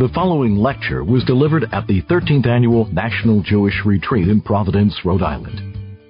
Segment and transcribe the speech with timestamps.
[0.00, 5.20] The following lecture was delivered at the 13th Annual National Jewish Retreat in Providence, Rhode
[5.20, 5.60] Island,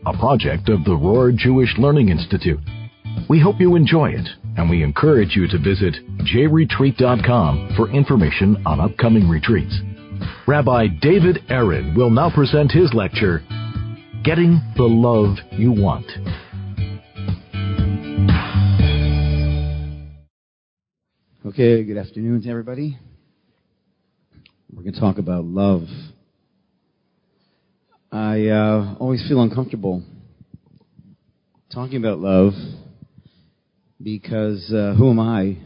[0.06, 2.60] a project of the Rohr Jewish Learning Institute.
[3.28, 8.78] We hope you enjoy it, and we encourage you to visit jretreat.com for information on
[8.78, 9.76] upcoming retreats.
[10.46, 13.42] Rabbi David Aaron will now present his lecture,
[14.22, 16.06] Getting the Love You Want.
[21.44, 22.96] Okay, good afternoon to everybody.
[24.72, 25.82] We're going to talk about love.
[28.12, 30.04] I uh, always feel uncomfortable
[31.74, 32.52] talking about love
[34.00, 35.58] because uh, who am I?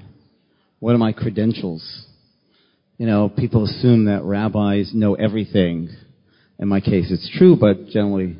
[0.78, 2.06] What are my credentials?
[2.96, 5.90] You know, people assume that rabbis know everything.
[6.58, 8.38] In my case, it's true, but generally,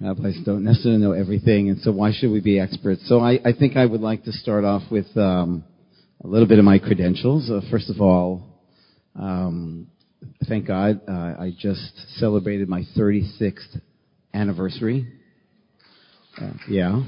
[0.00, 3.06] rabbis don't necessarily know everything, and so why should we be experts?
[3.06, 5.62] So I, I think I would like to start off with um,
[6.24, 7.50] a little bit of my credentials.
[7.50, 8.55] Uh, first of all,
[9.18, 9.86] um,
[10.48, 13.80] thank God, uh, I just celebrated my 36th
[14.34, 15.06] anniversary.
[16.40, 17.02] Uh, yeah,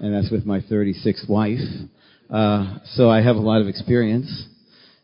[0.00, 1.58] and that's with my 36th wife.
[2.30, 4.46] Uh, so I have a lot of experience,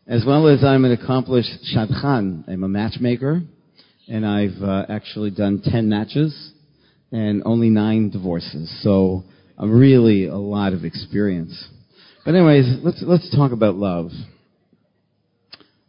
[0.07, 2.47] as well as I'm an accomplished shadchan.
[2.47, 3.41] I'm a matchmaker,
[4.07, 6.51] and I've uh, actually done 10 matches
[7.11, 8.71] and only nine divorces.
[8.83, 9.23] So
[9.57, 11.67] I'm really a lot of experience.
[12.25, 14.11] But anyways, let's let's talk about love.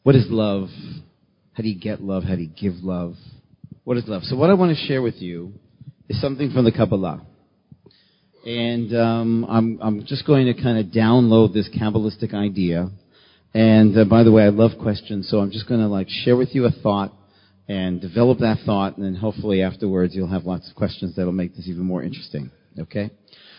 [0.03, 0.69] What is love?
[1.53, 2.25] How do you get love?
[2.25, 3.15] How do you give love?
[3.85, 4.25] What is love?
[4.25, 5.53] So what I want to share with you
[6.09, 7.25] is something from the Kabbalah.
[8.45, 12.89] And um, I'm, I'm just going to kind of download this Kabbalistic idea.
[13.55, 16.37] And uh, by the way, I love questions, so I'm just going to like share
[16.37, 17.13] with you a thought
[17.69, 21.55] and develop that thought, and then hopefully afterwards you'll have lots of questions that'll make
[21.55, 22.51] this even more interesting.
[22.77, 23.11] Okay?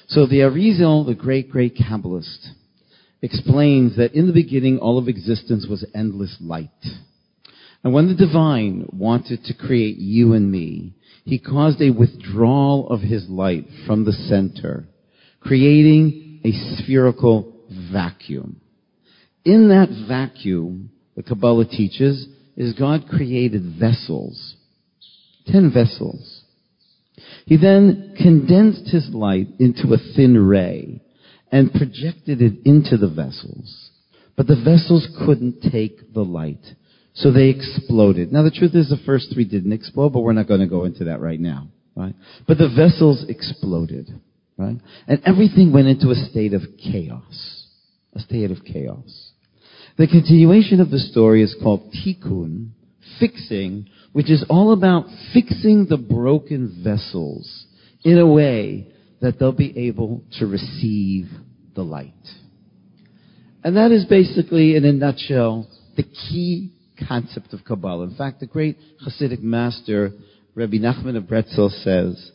[0.08, 2.50] So the Arizal, the great, great Kabbalist,
[3.24, 6.70] explains that in the beginning all of existence was endless light.
[7.84, 10.94] And when the divine wanted to create you and me,
[11.24, 14.86] he caused a withdrawal of his light from the center,
[15.40, 17.54] creating a spherical
[17.92, 18.60] vacuum.
[19.46, 22.28] In that vacuum, the Kabbalah teaches,
[22.58, 24.56] is God created vessels.
[25.48, 26.42] Ten vessels.
[27.46, 31.03] He then condensed his light into a thin ray
[31.54, 33.92] and projected it into the vessels.
[34.36, 36.66] But the vessels couldn't take the light.
[37.14, 38.34] So they exploded.
[38.34, 40.86] Now the truth is the first three didn't explode, but we're not going to go
[40.86, 41.68] into that right now.
[41.96, 42.16] Right?
[42.48, 44.10] But the vessels exploded.
[44.58, 44.78] Right?
[45.08, 47.68] And everything went into a state of chaos.
[48.16, 49.32] A state of chaos.
[50.00, 52.70] The continuation of the story is called Tikkun,
[53.20, 55.06] fixing, which is all about
[55.36, 57.68] fixing the broken vessels
[58.04, 58.88] in a way
[59.24, 61.30] that they'll be able to receive
[61.76, 62.14] the light.
[63.64, 66.74] And that is basically, in a nutshell, the key
[67.08, 68.04] concept of Kabbalah.
[68.04, 70.12] In fact, the great Hasidic master,
[70.56, 72.32] Rabbi Nachman of Breslov, says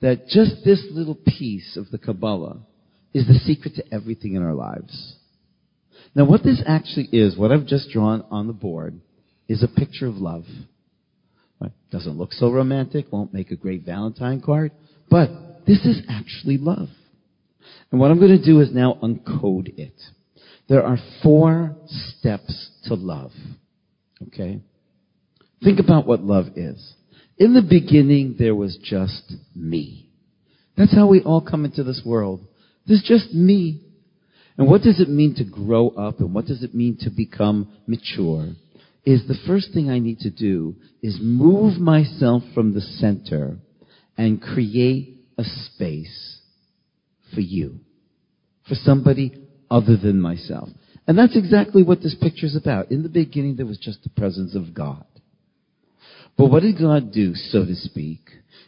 [0.00, 2.58] that just this little piece of the Kabbalah
[3.14, 5.14] is the secret to everything in our lives.
[6.12, 9.00] Now, what this actually is, what I've just drawn on the board,
[9.48, 10.44] is a picture of love.
[11.92, 14.72] Doesn't look so romantic, won't make a great Valentine card,
[15.08, 15.30] but
[15.66, 16.88] this is actually love.
[17.90, 19.94] And what I'm going to do is now uncode it.
[20.68, 23.32] There are four steps to love.
[24.28, 24.60] Okay?
[25.62, 26.94] Think about what love is.
[27.38, 30.08] In the beginning, there was just me.
[30.76, 32.46] That's how we all come into this world.
[32.86, 33.82] There's just me.
[34.56, 37.72] And what does it mean to grow up and what does it mean to become
[37.86, 38.48] mature?
[39.04, 43.56] Is the first thing I need to do is move myself from the center
[44.16, 46.38] and create a space
[47.34, 47.80] for you,
[48.68, 50.68] for somebody other than myself.
[51.06, 52.90] And that's exactly what this picture is about.
[52.90, 55.04] In the beginning, there was just the presence of God.
[56.36, 58.20] But what did God do, so to speak?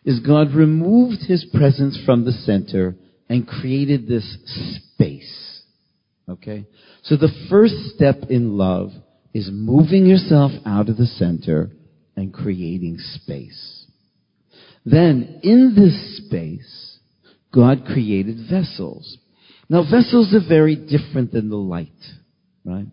[0.05, 2.97] Is God removed his presence from the center
[3.29, 4.37] and created this
[4.95, 5.63] space.
[6.29, 6.67] Okay?
[7.03, 8.91] So the first step in love
[9.33, 11.71] is moving yourself out of the center
[12.17, 13.84] and creating space.
[14.85, 16.99] Then, in this space,
[17.53, 19.19] God created vessels.
[19.69, 21.89] Now, vessels are very different than the light,
[22.65, 22.87] right?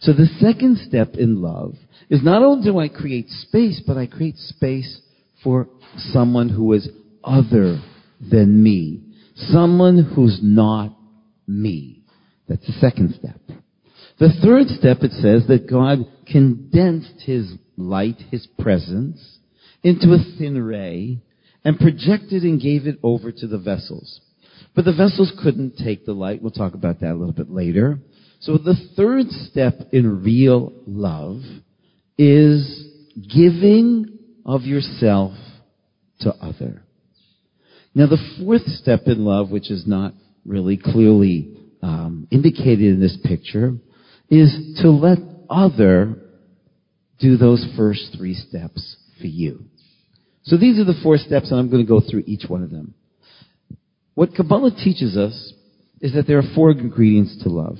[0.00, 1.74] So the second step in love
[2.10, 5.00] is not only do I create space, but I create space
[5.44, 6.88] for someone who is
[7.22, 7.80] other
[8.20, 9.02] than me.
[9.34, 10.96] Someone who's not
[11.46, 12.02] me.
[12.48, 13.40] That's the second step.
[14.18, 15.98] The third step, it says that God
[16.30, 19.38] condensed His light, His presence,
[19.82, 21.20] into a thin ray
[21.64, 24.20] and projected and gave it over to the vessels.
[24.74, 26.42] But the vessels couldn't take the light.
[26.42, 27.98] We'll talk about that a little bit later.
[28.40, 31.40] So the third step in real love
[32.18, 32.86] is
[33.32, 35.32] giving of yourself
[36.20, 36.82] to other.
[37.94, 40.14] Now the fourth step in love, which is not
[40.44, 43.74] really clearly um, indicated in this picture,
[44.30, 45.18] is to let
[45.50, 46.16] other
[47.18, 49.66] do those first three steps for you.
[50.44, 52.70] So these are the four steps, and I'm going to go through each one of
[52.70, 52.94] them.
[54.14, 55.52] What Kabbalah teaches us
[56.00, 57.78] is that there are four ingredients to love.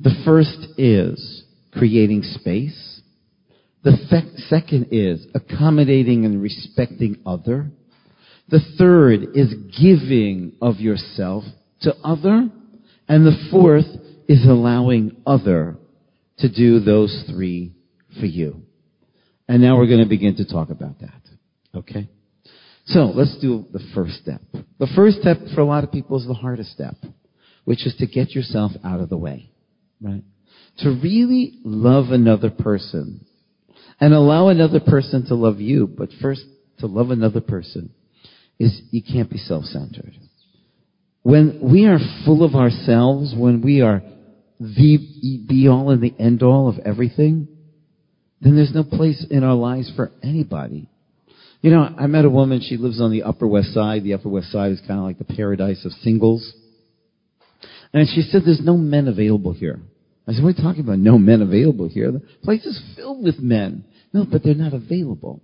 [0.00, 3.00] The first is creating space.
[3.84, 7.70] The fe- second is accommodating and respecting other.
[8.48, 11.44] The third is giving of yourself
[11.82, 12.48] to other.
[13.08, 13.86] And the fourth
[14.28, 15.76] is allowing other
[16.38, 17.72] to do those three
[18.18, 18.62] for you.
[19.48, 21.25] And now we're going to begin to talk about that.
[21.76, 22.08] Okay?
[22.86, 24.40] So let's do the first step.
[24.78, 26.94] The first step for a lot of people is the hardest step,
[27.64, 29.50] which is to get yourself out of the way.
[30.00, 30.22] Right?
[30.78, 33.24] To really love another person
[34.00, 36.44] and allow another person to love you, but first
[36.78, 37.90] to love another person
[38.58, 40.14] is you can't be self-centered.
[41.22, 44.02] When we are full of ourselves, when we are
[44.60, 47.48] the be all and the end all of everything,
[48.40, 50.88] then there's no place in our lives for anybody.
[51.66, 54.04] You know, I met a woman, she lives on the Upper West Side.
[54.04, 56.52] The Upper West Side is kind of like the paradise of singles.
[57.92, 59.80] And she said, there's no men available here.
[60.28, 61.00] I said, what are you talking about?
[61.00, 62.12] No men available here.
[62.12, 63.84] The place is filled with men.
[64.12, 65.40] No, but they're not available.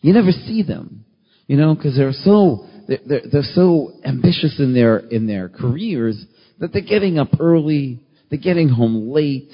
[0.00, 1.04] You never see them.
[1.46, 6.26] You know, because they're so, they're, they're, so ambitious in their, in their careers
[6.58, 8.00] that they're getting up early,
[8.30, 9.52] they're getting home late,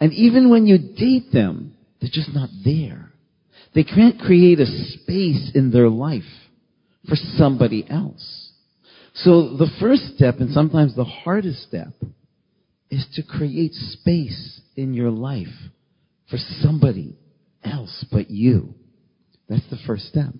[0.00, 3.11] and even when you date them, they're just not there.
[3.74, 6.22] They can't create a space in their life
[7.08, 8.50] for somebody else.
[9.14, 11.92] So the first step, and sometimes the hardest step,
[12.90, 15.46] is to create space in your life
[16.30, 17.16] for somebody
[17.64, 18.74] else but you.
[19.48, 20.34] That's the first step.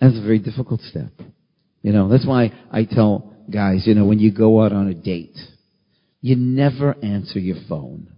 [0.00, 1.12] That's a very difficult step.
[1.82, 4.94] You know, that's why I tell guys, you know, when you go out on a
[4.94, 5.36] date,
[6.20, 8.08] you never answer your phone.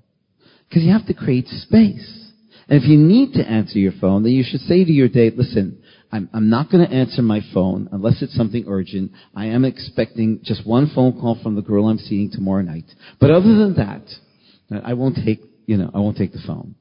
[0.68, 2.21] Because you have to create space.
[2.68, 5.36] And if you need to answer your phone, then you should say to your date,
[5.36, 9.12] listen, I'm, I'm not going to answer my phone unless it's something urgent.
[9.34, 12.84] I am expecting just one phone call from the girl I'm seeing tomorrow night.
[13.20, 16.74] But other than that, I won't take, you know, I won't take the phone.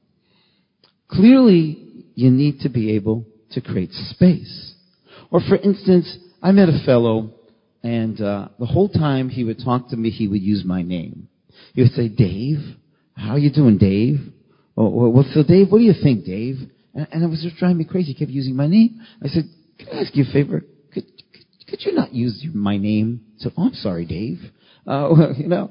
[1.08, 4.74] Clearly, you need to be able to create space.
[5.30, 7.34] Or for instance, I met a fellow
[7.82, 11.28] and uh, the whole time he would talk to me, he would use my name.
[11.74, 12.58] He would say, Dave,
[13.16, 14.31] how are you doing, Dave?
[14.76, 16.56] Oh, well, so Dave, what do you think, Dave?
[16.94, 18.12] And, and it was just driving me crazy.
[18.12, 19.00] He kept using my name.
[19.22, 19.44] I said,
[19.78, 20.64] can I ask you a favor?
[20.92, 23.22] Could, could, could you not use my name?
[23.38, 24.40] So, oh, I'm sorry, Dave.
[24.86, 25.70] Uh, you know.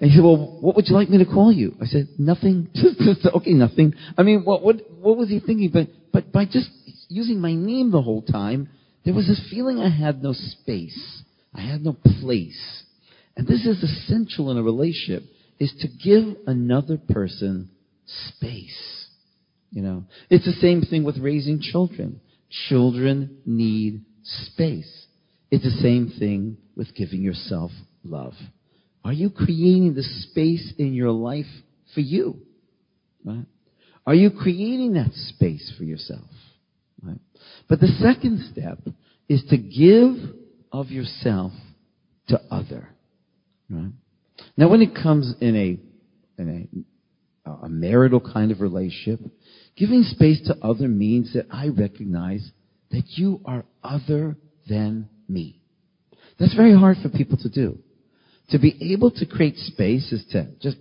[0.00, 1.76] And he said, well, what would you like me to call you?
[1.80, 2.68] I said, nothing.
[3.34, 3.94] okay, nothing.
[4.16, 5.70] I mean, what, what, what was he thinking?
[5.72, 6.70] But, but by just
[7.08, 8.70] using my name the whole time,
[9.04, 11.22] there was this feeling I had no space.
[11.54, 12.82] I had no place.
[13.36, 15.24] And this is essential in a relationship,
[15.58, 17.70] is to give another person
[18.28, 19.06] space.
[19.70, 22.20] You know, it's the same thing with raising children.
[22.68, 25.06] Children need space.
[25.50, 27.70] It's the same thing with giving yourself
[28.04, 28.34] love.
[29.04, 31.46] Are you creating the space in your life
[31.94, 32.36] for you?
[33.24, 33.46] Right?
[34.06, 36.28] Are you creating that space for yourself?
[37.02, 37.20] Right?
[37.68, 38.78] But the second step
[39.28, 40.34] is to give
[40.72, 41.52] of yourself
[42.28, 42.88] to other.
[43.68, 43.92] Right?
[44.56, 46.84] Now when it comes in a, in
[47.62, 49.20] a marital kind of relationship,
[49.76, 52.50] giving space to other means that I recognize
[52.90, 54.36] that you are other
[54.68, 55.60] than me.
[56.38, 57.78] That's very hard for people to do.
[58.50, 60.76] To be able to create space is to just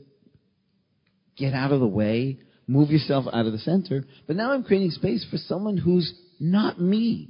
[1.38, 4.92] get out of the way, move yourself out of the center, but now I'm creating
[4.92, 7.30] space for someone who's not me.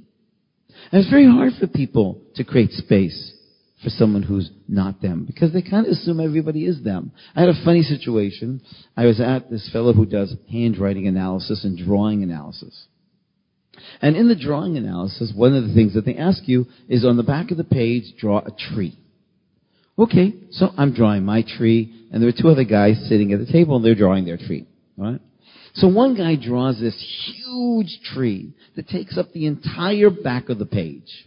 [0.90, 3.34] And it's very hard for people to create space
[3.82, 7.12] for someone who's not them because they kind of assume everybody is them.
[7.34, 8.60] I had a funny situation.
[8.96, 12.86] I was at this fellow who does handwriting analysis and drawing analysis.
[14.02, 17.16] And in the drawing analysis, one of the things that they ask you is on
[17.16, 18.98] the back of the page, draw a tree.
[19.98, 23.50] Okay, so I'm drawing my tree, and there are two other guys sitting at the
[23.50, 24.66] table, and they're drawing their tree.
[24.96, 25.20] Right?
[25.74, 26.96] So one guy draws this
[27.26, 31.26] huge tree that takes up the entire back of the page.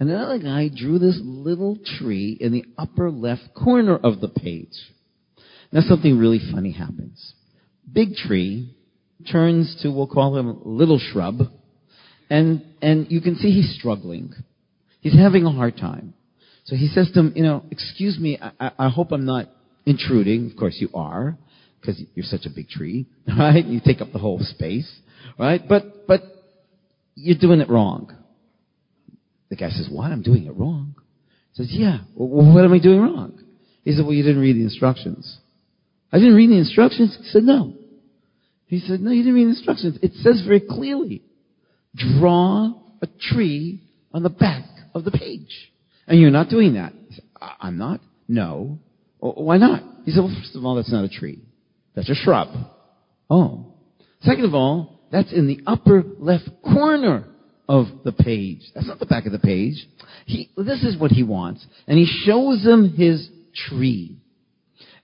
[0.00, 4.72] And another guy drew this little tree in the upper left corner of the page.
[5.70, 7.34] Now something really funny happens.
[7.92, 8.74] Big tree
[9.30, 11.40] turns to, we'll call him little shrub,
[12.30, 14.32] and, and you can see he's struggling.
[15.00, 16.14] He's having a hard time.
[16.64, 19.48] So he says to him, you know, excuse me, I, I hope I'm not
[19.84, 20.50] intruding.
[20.50, 21.36] Of course you are,
[21.80, 23.06] because you're such a big tree,
[23.38, 23.64] right?
[23.64, 24.90] You take up the whole space,
[25.38, 25.60] right?
[25.68, 26.22] But, but
[27.14, 28.16] you're doing it wrong.
[29.50, 30.10] The guy says, what?
[30.10, 30.94] I'm doing it wrong.
[31.52, 31.98] He says, yeah.
[32.14, 33.42] Well, what am I doing wrong?
[33.84, 35.38] He said, well, you didn't read the instructions.
[36.12, 37.16] I didn't read the instructions.
[37.20, 37.74] He said, no.
[38.66, 39.98] He said, no, you didn't read the instructions.
[40.02, 41.22] It says very clearly,
[41.94, 44.64] draw a tree on the back
[44.94, 45.72] of the page.
[46.06, 46.92] And you're not doing that.
[47.10, 47.24] Said,
[47.60, 48.00] I'm not?
[48.28, 48.78] No.
[49.18, 49.82] Why not?
[50.04, 51.42] He said, well, first of all, that's not a tree.
[51.94, 52.48] That's a shrub.
[53.28, 53.74] Oh.
[54.22, 57.26] Second of all, that's in the upper left corner
[57.70, 58.62] of the page.
[58.74, 59.86] That's not the back of the page.
[60.26, 61.64] He, this is what he wants.
[61.86, 63.30] And he shows them his
[63.68, 64.16] tree.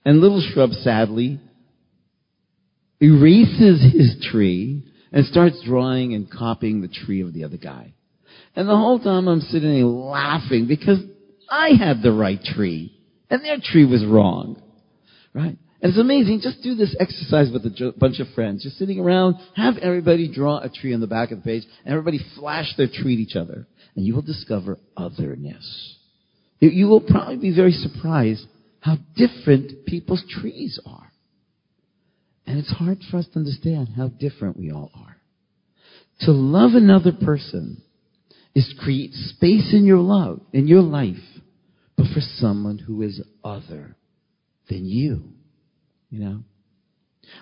[0.03, 1.39] And little shrub sadly
[2.99, 4.83] erases his tree
[5.13, 7.93] and starts drawing and copying the tree of the other guy.
[8.53, 10.99] And the whole time I'm sitting there laughing because
[11.49, 14.61] I had the right tree and their tree was wrong.
[15.33, 15.57] Right?
[15.81, 16.41] And it's amazing.
[16.41, 18.63] Just do this exercise with a bunch of friends.
[18.63, 21.93] Just sitting around, have everybody draw a tree on the back of the page, and
[21.93, 23.67] everybody flash their tree at each other.
[23.95, 25.95] And you will discover otherness.
[26.59, 28.45] You will probably be very surprised
[28.79, 31.11] how different people's trees are.
[32.47, 35.17] And it's hard for us to understand how different we all are.
[36.21, 37.83] To love another person
[38.55, 41.15] is to create space in your love, in your life,
[41.95, 43.95] but for someone who is other
[44.69, 45.33] than you.
[46.09, 46.43] You know?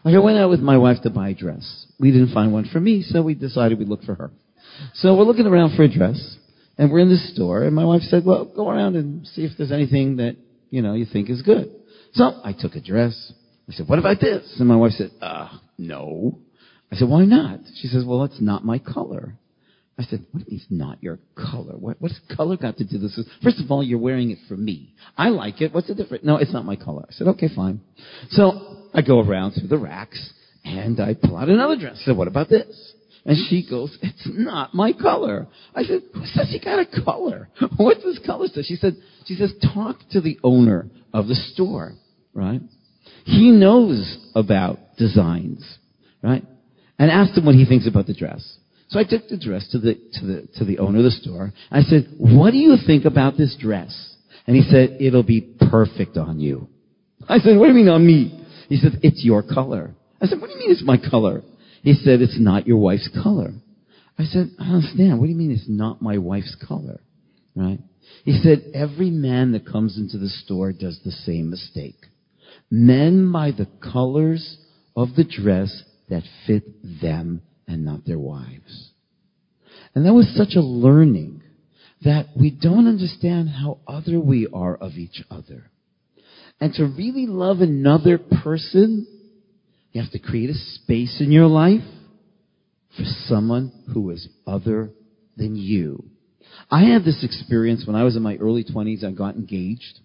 [0.03, 1.87] Like I went out with my wife to buy a dress.
[1.99, 4.31] We didn't find one for me, so we decided we'd look for her.
[4.95, 6.37] So we're looking around for a dress,
[6.77, 9.51] and we're in the store, and my wife said, well, go around and see if
[9.57, 10.35] there's anything that,
[10.69, 11.71] you know, you think is good.
[12.13, 13.33] So I took a dress.
[13.69, 14.55] I said, what about this?
[14.59, 16.39] And my wife said, uh, no.
[16.91, 17.59] I said, why not?
[17.75, 19.35] She says, well, it's not my color.
[19.97, 21.73] I said, what is not your color?
[21.77, 23.17] What, what's color got to do this?
[23.41, 24.93] First of all, you're wearing it for me.
[25.17, 25.73] I like it.
[25.73, 26.25] What's the difference?
[26.25, 27.05] No, it's not my color.
[27.07, 27.79] I said, okay, fine.
[28.31, 30.33] So I go around through the racks
[30.65, 31.97] and I pull out another dress.
[32.01, 32.93] I said, what about this?
[33.25, 35.47] And she goes, it's not my color.
[35.73, 37.49] I said, who says you got a color?
[37.77, 38.63] What's this color say?
[38.63, 41.93] She said, she says, talk to the owner of the store,
[42.33, 42.61] right?
[43.23, 45.77] He knows about designs,
[46.21, 46.43] right?
[46.99, 48.57] And ask him what he thinks about the dress.
[48.95, 51.51] So I took the dress to the, to the, to the owner of the store.
[51.69, 53.93] I said, what do you think about this dress?
[54.47, 56.69] And he said, it'll be perfect on you.
[57.27, 58.41] I said, what do you mean on me?
[58.69, 59.93] He said, it's your color.
[60.21, 61.43] I said, what do you mean it's my color?
[61.81, 63.51] He said, it's not your wife's color.
[64.17, 65.19] I said, I don't understand.
[65.19, 67.01] What do you mean it's not my wife's color?
[67.53, 67.79] Right?
[68.23, 71.97] He said, every man that comes into the store does the same mistake.
[72.71, 74.55] Men buy the colors
[74.95, 76.63] of the dress that fit
[77.01, 78.91] them and not their wives.
[79.93, 81.41] And that was such a learning
[82.03, 85.71] that we don't understand how other we are of each other.
[86.59, 89.07] And to really love another person,
[89.91, 91.83] you have to create a space in your life
[92.95, 94.91] for someone who is other
[95.35, 96.05] than you.
[96.69, 99.03] I had this experience when I was in my early 20s.
[99.03, 99.99] I got engaged.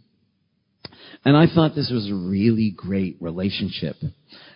[1.24, 3.96] And I thought this was a really great relationship.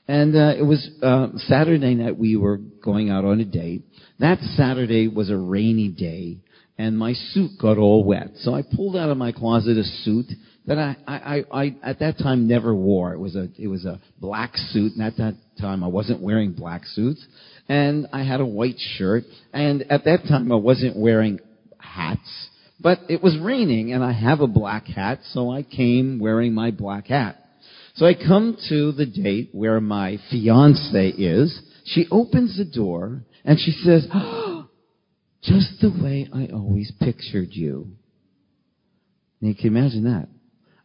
[0.06, 2.18] And uh, it was uh, Saturday night.
[2.18, 3.82] We were going out on a date.
[4.18, 6.38] That Saturday was a rainy day,
[6.76, 8.32] and my suit got all wet.
[8.36, 10.26] So I pulled out of my closet a suit
[10.66, 13.14] that I, I, I, I at that time never wore.
[13.14, 16.52] It was a it was a black suit, and at that time I wasn't wearing
[16.52, 17.24] black suits.
[17.68, 21.40] And I had a white shirt, and at that time I wasn't wearing
[21.78, 22.48] hats.
[22.78, 26.70] But it was raining, and I have a black hat, so I came wearing my
[26.70, 27.43] black hat.
[27.94, 31.60] So I come to the date where my fiance is.
[31.84, 34.68] She opens the door and she says, oh,
[35.42, 37.92] just the way I always pictured you.
[39.40, 40.28] And you can imagine that.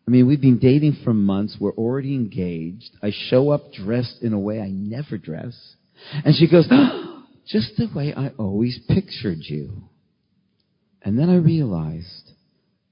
[0.08, 1.58] I mean, we've been dating for months.
[1.60, 2.90] We're already engaged.
[3.02, 5.56] I show up dressed in a way I never dress.
[6.26, 9.84] And she goes, oh, just the way I always pictured you.
[11.02, 12.32] And then I realized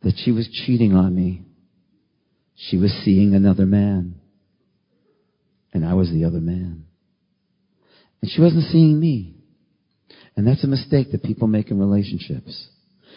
[0.01, 1.46] that she was cheating on me.
[2.57, 4.15] She was seeing another man.
[5.73, 6.85] And I was the other man.
[8.21, 9.35] And she wasn't seeing me.
[10.35, 12.67] And that's a mistake that people make in relationships.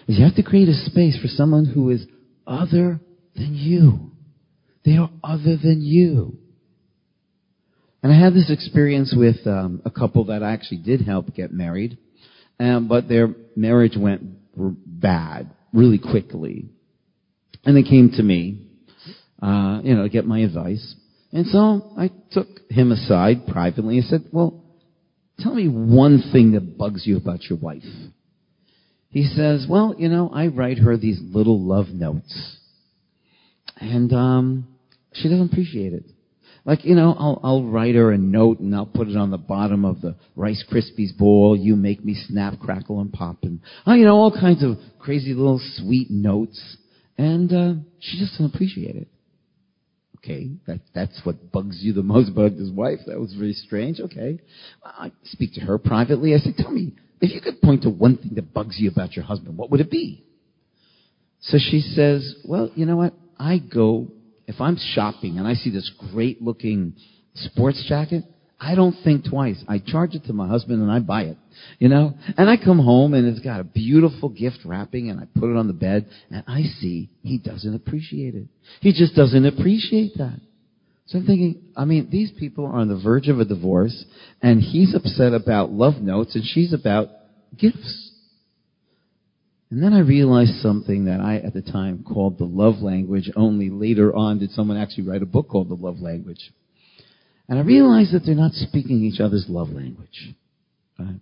[0.06, 2.04] Is you have to create a space for someone who is
[2.46, 3.00] other
[3.34, 4.12] than you.
[4.84, 6.36] They are other than you.
[8.02, 11.52] And I had this experience with um, a couple that I actually did help get
[11.52, 11.98] married,
[12.58, 14.22] um, but their marriage went
[14.56, 16.70] bad really quickly.
[17.64, 18.69] And they came to me
[19.42, 20.94] uh, you know, get my advice.
[21.32, 24.64] And so I took him aside privately and said, well,
[25.38, 27.84] tell me one thing that bugs you about your wife.
[29.10, 32.56] He says, well, you know, I write her these little love notes.
[33.76, 34.68] And, um,
[35.12, 36.04] she doesn't appreciate it.
[36.64, 39.38] Like, you know, I'll, I'll write her a note and I'll put it on the
[39.38, 41.56] bottom of the Rice Krispies bowl.
[41.56, 43.38] You make me snap, crackle, and pop.
[43.42, 46.76] And, oh, you know, all kinds of crazy little sweet notes.
[47.16, 49.08] And, uh, she just doesn't appreciate it.
[50.22, 52.98] Okay, that, that's what bugs you the most about his wife.
[53.06, 54.00] That was very strange.
[54.00, 54.40] Okay.
[54.84, 56.34] I speak to her privately.
[56.34, 59.14] I say, tell me, if you could point to one thing that bugs you about
[59.16, 60.24] your husband, what would it be?
[61.40, 63.14] So she says, well, you know what?
[63.38, 64.08] I go,
[64.46, 66.94] if I'm shopping and I see this great looking
[67.34, 68.24] sports jacket,
[68.62, 69.64] I don't think twice.
[69.66, 71.38] I charge it to my husband and I buy it.
[71.78, 72.12] You know?
[72.36, 75.56] And I come home and it's got a beautiful gift wrapping and I put it
[75.56, 78.48] on the bed and I see he doesn't appreciate it.
[78.80, 80.38] He just doesn't appreciate that.
[81.06, 84.04] So I'm thinking, I mean, these people are on the verge of a divorce
[84.42, 87.08] and he's upset about love notes and she's about
[87.56, 88.10] gifts.
[89.70, 93.30] And then I realized something that I, at the time, called the love language.
[93.36, 96.52] Only later on did someone actually write a book called The Love Language.
[97.50, 100.34] And I realized that they're not speaking each other's love language.
[100.96, 101.18] Right?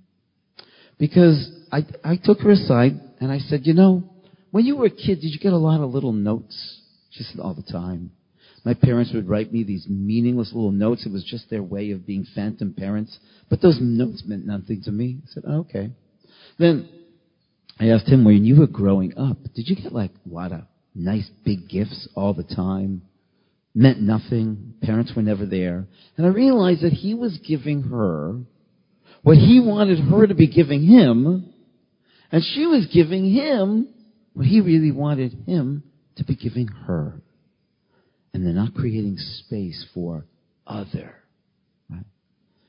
[0.99, 4.05] Because I, I took her aside and I said, you know,
[4.51, 6.83] when you were a kid, did you get a lot of little notes?
[7.11, 8.13] She said, all the time.
[8.63, 11.07] My parents would write me these meaningless little notes.
[11.07, 13.19] It was just their way of being phantom parents.
[13.49, 15.21] But those notes meant nothing to me.
[15.23, 15.93] I said, oh, okay.
[16.59, 16.91] Then
[17.81, 20.63] I asked him, when you were growing up, did you get like a lot of
[20.95, 23.03] nice big gifts all the time?
[23.75, 24.75] Meant nothing.
[24.83, 25.87] Parents were never there.
[26.17, 28.41] And I realized that he was giving her
[29.23, 31.53] what he wanted her to be giving him,
[32.31, 33.89] and she was giving him
[34.33, 35.83] what he really wanted him
[36.17, 37.21] to be giving her.
[38.33, 40.27] And they're not creating space for
[40.67, 41.15] other.
[41.91, 42.05] Right?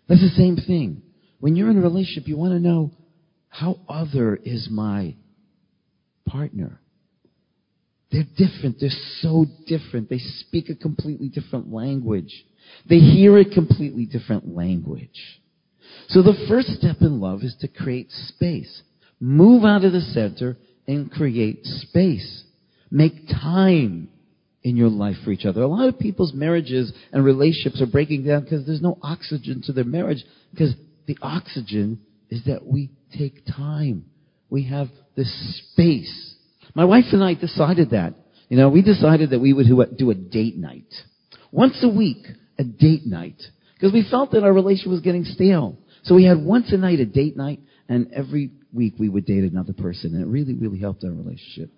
[0.07, 1.03] That's the same thing.
[1.39, 2.91] When you're in a relationship, you want to know
[3.49, 5.15] how other is my
[6.25, 6.81] partner?
[8.11, 8.77] They're different.
[8.79, 8.89] They're
[9.21, 10.09] so different.
[10.09, 12.45] They speak a completely different language.
[12.87, 15.39] They hear a completely different language.
[16.09, 18.81] So the first step in love is to create space.
[19.19, 22.43] Move out of the center and create space.
[22.89, 24.09] Make time
[24.63, 25.61] in your life for each other.
[25.61, 29.73] A lot of people's marriages and relationships are breaking down because there's no oxygen to
[29.73, 30.73] their marriage because
[31.05, 34.05] the oxygen is that we take time.
[34.49, 36.35] We have this space.
[36.75, 38.13] My wife and I decided that.
[38.47, 40.91] You know, we decided that we would do a date night.
[41.51, 42.25] Once a week,
[42.57, 43.41] a date night.
[43.75, 45.77] Because we felt that our relationship was getting stale.
[46.03, 49.43] So we had once a night a date night, and every week we would date
[49.43, 51.71] another person, and it really, really helped our relationship.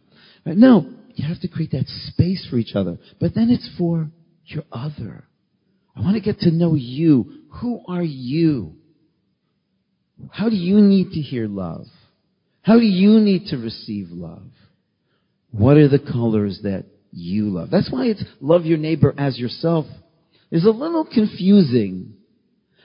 [0.46, 0.58] Right?
[0.58, 2.98] No, you have to create that space for each other.
[3.20, 4.10] But then it's for
[4.46, 5.26] your other.
[5.96, 7.44] I want to get to know you.
[7.62, 8.76] Who are you?
[10.32, 11.86] How do you need to hear love?
[12.62, 14.44] How do you need to receive love?
[15.52, 17.70] What are the colors that you love?
[17.70, 19.86] That's why it's love your neighbor as yourself.
[20.50, 22.16] Is a little confusing.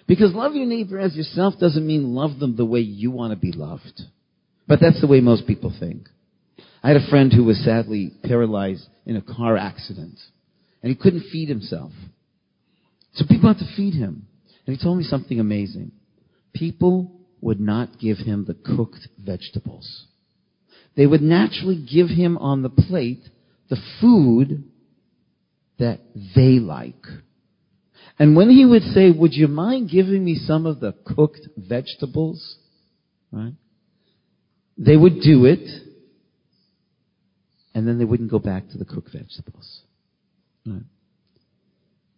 [0.07, 3.37] Because love your neighbor as yourself doesn't mean love them the way you want to
[3.37, 4.03] be loved.
[4.69, 6.09] But that's the way most people think.
[6.83, 10.19] I had a friend who was sadly paralyzed in a car accident.
[10.83, 11.91] And he couldn't feed himself.
[13.15, 14.29] So people had to feed him.
[14.67, 15.93] And he told me something amazing.
[16.53, 20.07] People would not give him the cooked vegetables.
[20.97, 23.23] They would naturally give him on the plate
[23.69, 24.65] the food
[25.79, 26.01] that
[26.35, 27.05] they like.
[28.19, 32.57] And when he would say, would you mind giving me some of the cooked vegetables?
[33.31, 33.53] Right?
[34.79, 35.69] They would do it,
[37.75, 39.83] and then they wouldn't go back to the cooked vegetables.
[40.67, 40.83] Right?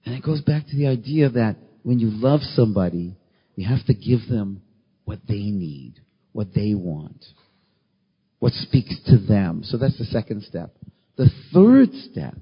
[0.04, 3.16] And it goes back to the idea that when you love somebody,
[3.56, 4.62] you have to give them
[5.04, 5.94] what they need,
[6.32, 7.24] what they want,
[8.38, 9.62] what speaks to them.
[9.64, 10.74] So that's the second step.
[11.16, 12.36] The third step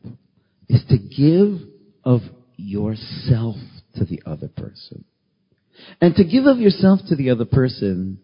[0.69, 1.67] is to give
[2.05, 2.21] of
[2.57, 3.57] yourself
[3.97, 5.05] to the other person.
[6.01, 8.19] And to give of yourself to the other person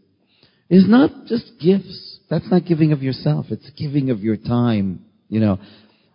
[0.68, 2.18] is not just gifts.
[2.30, 3.46] That's not giving of yourself.
[3.50, 5.04] It's giving of your time.
[5.28, 5.58] You know,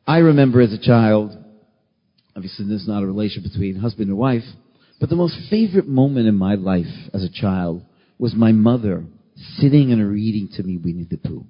[0.06, 1.36] I remember as a child,
[2.36, 4.44] obviously this is not a relationship between husband and wife,
[5.00, 7.84] but the most favorite moment in my life as a child
[8.18, 9.04] was my mother
[9.58, 11.46] sitting and reading to me Winnie the Pooh.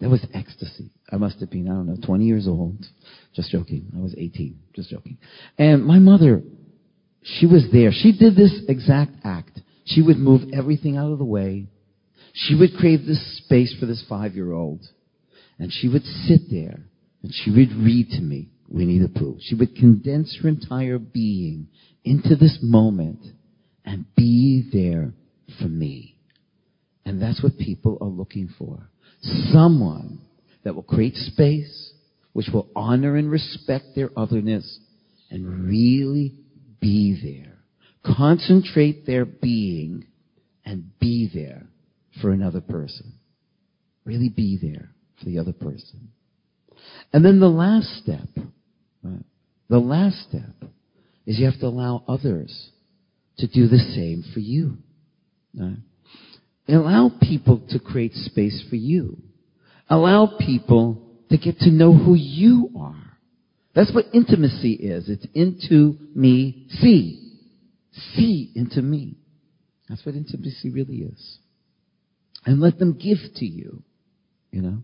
[0.00, 0.90] That was ecstasy.
[1.10, 2.84] I must have been, I don't know, 20 years old.
[3.34, 3.90] Just joking.
[3.96, 4.58] I was 18.
[4.74, 5.18] Just joking.
[5.58, 6.42] And my mother,
[7.22, 7.90] she was there.
[7.92, 9.60] She did this exact act.
[9.84, 11.66] She would move everything out of the way.
[12.32, 14.86] She would create this space for this five-year-old.
[15.58, 16.80] And she would sit there
[17.22, 19.38] and she would read to me Winnie the Pooh.
[19.40, 21.68] She would condense her entire being
[22.04, 23.20] into this moment
[23.84, 25.12] and be there
[25.60, 26.17] for me.
[27.08, 28.90] And that's what people are looking for.
[29.50, 30.20] Someone
[30.62, 31.94] that will create space,
[32.34, 34.78] which will honor and respect their otherness,
[35.30, 36.34] and really
[36.82, 37.60] be there.
[38.14, 40.04] Concentrate their being
[40.66, 41.62] and be there
[42.20, 43.14] for another person.
[44.04, 46.10] Really be there for the other person.
[47.14, 48.28] And then the last step,
[49.02, 49.24] right,
[49.70, 50.70] the last step
[51.24, 52.68] is you have to allow others
[53.38, 54.76] to do the same for you.
[55.58, 55.78] Right?
[56.68, 59.16] Allow people to create space for you.
[59.88, 63.18] Allow people to get to know who you are.
[63.74, 65.08] That's what intimacy is.
[65.08, 67.36] It's into me, see.
[68.14, 69.16] See into me.
[69.88, 71.38] That's what intimacy really is.
[72.44, 73.82] And let them give to you.
[74.50, 74.78] You know?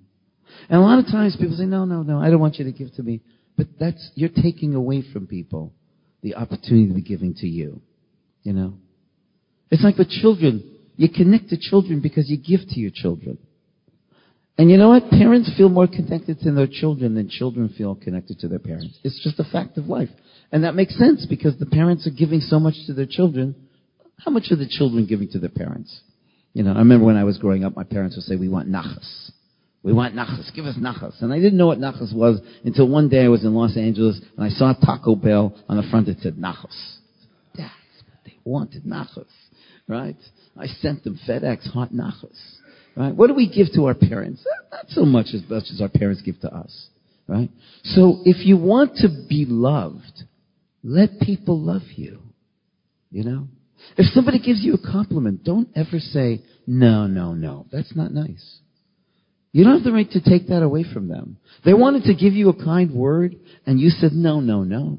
[0.69, 2.73] And a lot of times people say, no, no, no, I don't want you to
[2.73, 3.21] give to me.
[3.57, 5.73] But that's, you're taking away from people
[6.23, 7.83] the opportunity to be giving to you.
[8.43, 8.75] You know?
[9.71, 10.74] It's like with children.
[10.97, 13.39] You connect to children because you give to your children.
[14.57, 15.11] And you know what?
[15.11, 18.99] Parents feel more connected to their children than children feel connected to their parents.
[19.03, 20.11] It's just a fact of life.
[20.53, 23.57] And that makes sense because the parents are giving so much to their children.
[24.25, 26.01] How much are the children giving to their parents?
[26.53, 28.69] You know, I remember when I was growing up, my parents would say, we want
[28.69, 29.33] nachas.
[29.83, 30.55] We want nachas.
[30.55, 31.21] Give us nachas.
[31.21, 34.21] And I didn't know what nachas was until one day I was in Los Angeles
[34.37, 36.99] and I saw Taco Bell on the front that said nachas.
[37.57, 37.73] That's
[38.07, 39.27] what they wanted, nachas.
[39.89, 40.17] Right?
[40.57, 42.39] I sent them FedEx hot nachas.
[42.97, 43.15] Right?
[43.15, 44.45] What do we give to our parents?
[44.47, 46.89] Eh, not so much as much as our parents give to us.
[47.27, 47.51] Right?
[47.83, 50.23] So if you want to be loved,
[50.83, 52.21] let people love you.
[53.11, 53.49] You know?
[53.97, 57.67] If somebody gives you a compliment, don't ever say, no, no, no.
[57.73, 58.59] That's not nice.
[59.53, 61.39] You don't have the right to take that away from them.
[61.65, 63.37] They wanted to give you a kind word
[63.67, 64.99] and you said, no, no, no.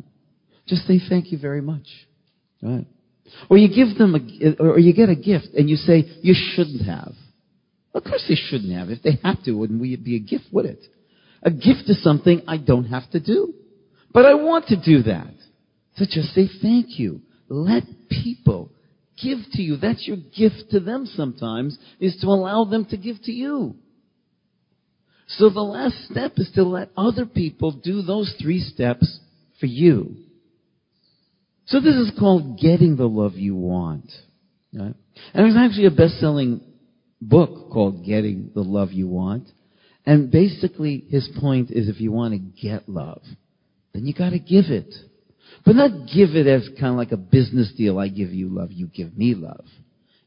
[0.67, 1.85] Just say thank you very much.
[2.61, 2.87] Right?
[3.49, 6.85] Or you give them a, or you get a gift and you say, you shouldn't
[6.85, 7.13] have.
[7.93, 8.89] Of course they shouldn't have.
[8.89, 10.83] If they have to, wouldn't it be a gift, would it?
[11.41, 13.53] A gift is something I don't have to do.
[14.11, 15.33] But I want to do that.
[15.95, 17.21] So just say thank you.
[17.47, 18.71] Let people
[19.21, 19.77] give to you.
[19.77, 23.75] That's your gift to them sometimes, is to allow them to give to you.
[25.27, 29.19] So the last step is to let other people do those three steps
[29.59, 30.15] for you.
[31.67, 34.11] So this is called getting the love you want.
[34.73, 34.93] Right?
[35.33, 36.61] And there's actually a best-selling
[37.21, 39.49] book called Getting the Love You Want.
[40.05, 43.23] And basically his point is if you want to get love,
[43.93, 44.93] then you gotta give it.
[45.65, 47.97] But not give it as kind of like a business deal.
[47.97, 49.65] I give you love, you give me love.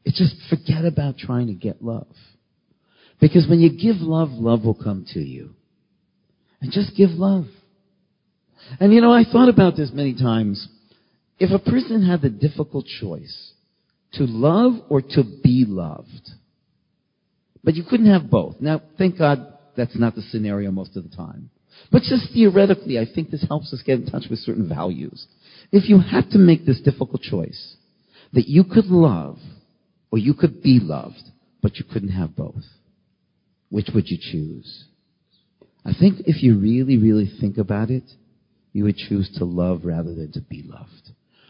[0.03, 2.07] It's just forget about trying to get love.
[3.21, 5.55] Because when you give love, love will come to you.
[6.61, 7.45] And just give love.
[8.79, 10.67] And you know, I thought about this many times.
[11.39, 13.53] If a person had the difficult choice
[14.13, 16.31] to love or to be loved,
[17.63, 18.57] but you couldn't have both.
[18.59, 21.49] Now, thank God that's not the scenario most of the time.
[21.91, 25.27] But just theoretically, I think this helps us get in touch with certain values.
[25.71, 27.75] If you had to make this difficult choice,
[28.33, 29.37] that you could love
[30.11, 31.23] or you could be loved,
[31.61, 32.63] but you couldn't have both,
[33.69, 34.85] which would you choose?
[35.85, 38.03] I think if you really, really think about it,
[38.73, 41.08] you would choose to love rather than to be loved.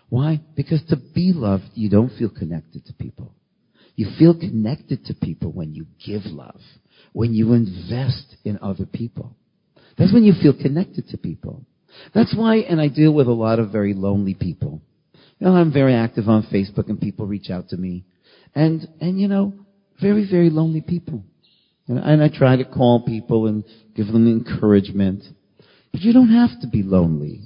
[0.10, 0.42] Why?
[0.56, 3.34] Because to be loved, you don't feel connected to people.
[3.96, 6.62] You feel connected to people when you give love,
[7.14, 9.36] when you invest in other people.
[9.98, 11.66] That's when you feel connected to people.
[12.14, 14.82] That's why, and I deal with a lot of very lonely people.
[15.40, 18.06] You know, I'm very active on Facebook and people reach out to me.
[18.56, 19.54] And, and you know,
[20.02, 21.24] very, very lonely people.
[21.88, 23.64] And, and I try to call people and
[23.96, 25.24] give them encouragement.
[25.92, 27.42] But you don't have to be lonely.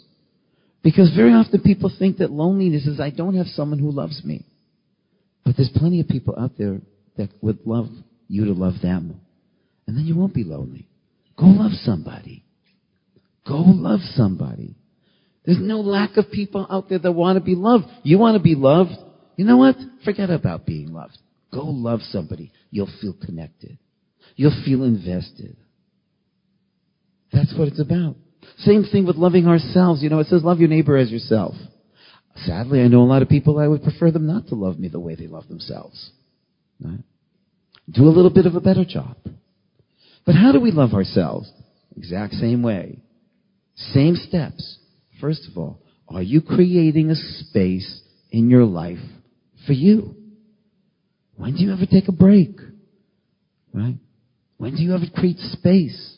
[0.83, 4.45] Because very often people think that loneliness is I don't have someone who loves me.
[5.45, 6.79] But there's plenty of people out there
[7.17, 7.87] that would love
[8.27, 9.19] you to love them.
[9.87, 10.87] And then you won't be lonely.
[11.37, 12.43] Go love somebody.
[13.47, 14.75] Go love somebody.
[15.45, 17.85] There's no lack of people out there that want to be loved.
[18.03, 18.91] You want to be loved?
[19.35, 19.75] You know what?
[20.05, 21.17] Forget about being loved.
[21.53, 22.51] Go love somebody.
[22.71, 23.77] You'll feel connected.
[24.35, 25.57] You'll feel invested.
[27.31, 28.15] That's what it's about.
[28.59, 30.01] Same thing with loving ourselves.
[30.01, 31.55] You know, it says love your neighbor as yourself.
[32.37, 34.87] Sadly, I know a lot of people I would prefer them not to love me
[34.87, 36.11] the way they love themselves.
[36.83, 37.03] Right?
[37.89, 39.17] Do a little bit of a better job.
[40.25, 41.51] But how do we love ourselves?
[41.95, 42.99] Exact same way.
[43.75, 44.79] Same steps.
[45.21, 48.01] First of all, are you creating a space
[48.31, 48.99] in your life
[49.67, 50.15] for you?
[51.35, 52.57] When do you ever take a break?
[53.73, 53.97] Right?
[54.57, 56.17] When do you ever create space?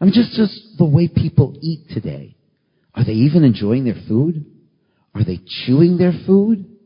[0.00, 2.36] I mean, just, just the way people eat today.
[2.94, 4.44] Are they even enjoying their food?
[5.14, 6.76] Are they chewing their food?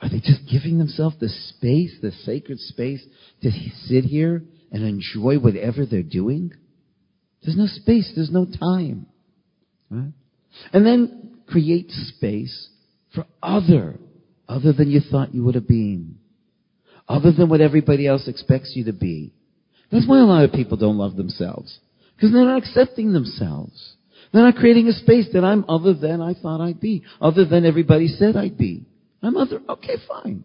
[0.00, 3.04] Are they just giving themselves the space, the sacred space
[3.42, 3.50] to
[3.86, 6.52] sit here and enjoy whatever they're doing?
[7.42, 8.12] There's no space.
[8.14, 9.06] There's no time.
[9.90, 10.12] Right?
[10.72, 12.68] And then create space
[13.14, 13.98] for other,
[14.48, 16.18] other than you thought you would have been.
[17.08, 19.32] Other than what everybody else expects you to be.
[19.90, 21.78] That's why a lot of people don't love themselves.
[22.14, 23.94] Because they're not accepting themselves.
[24.32, 27.04] They're not creating a space that I'm other than I thought I'd be.
[27.20, 28.84] Other than everybody said I'd be.
[29.22, 29.60] I'm other.
[29.68, 30.44] Okay, fine.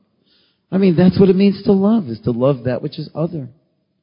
[0.72, 3.50] I mean, that's what it means to love, is to love that which is other.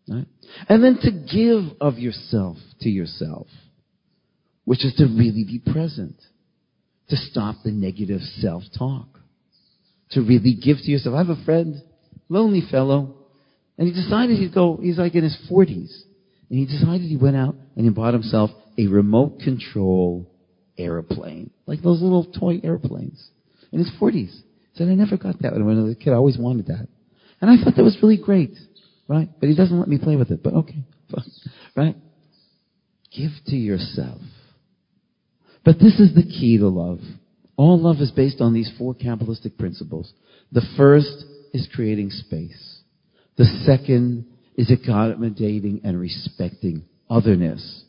[0.08, 0.26] Right?
[0.68, 3.46] And then to give of yourself to yourself,
[4.64, 6.16] which is to really be present.
[7.08, 9.08] To stop the negative self-talk.
[10.12, 11.16] To really give to yourself.
[11.16, 11.82] I have a friend,
[12.28, 13.16] lonely fellow,
[13.80, 15.90] and he decided he'd go, he's like in his 40s.
[16.50, 20.30] And he decided he went out and he bought himself a remote control
[20.76, 21.50] airplane.
[21.64, 23.26] Like those little toy airplanes.
[23.72, 24.12] In his 40s.
[24.12, 24.34] He
[24.74, 26.10] said, I never got that when I was a kid.
[26.10, 26.88] I always wanted that.
[27.40, 28.52] And I thought that was really great.
[29.08, 29.30] Right?
[29.40, 30.42] But he doesn't let me play with it.
[30.42, 30.84] But okay.
[31.74, 31.96] right?
[33.16, 34.20] Give to yourself.
[35.64, 36.98] But this is the key to love.
[37.56, 40.12] All love is based on these four Kabbalistic principles.
[40.52, 42.79] The first is creating space.
[43.40, 47.84] The second is accommodating and respecting otherness.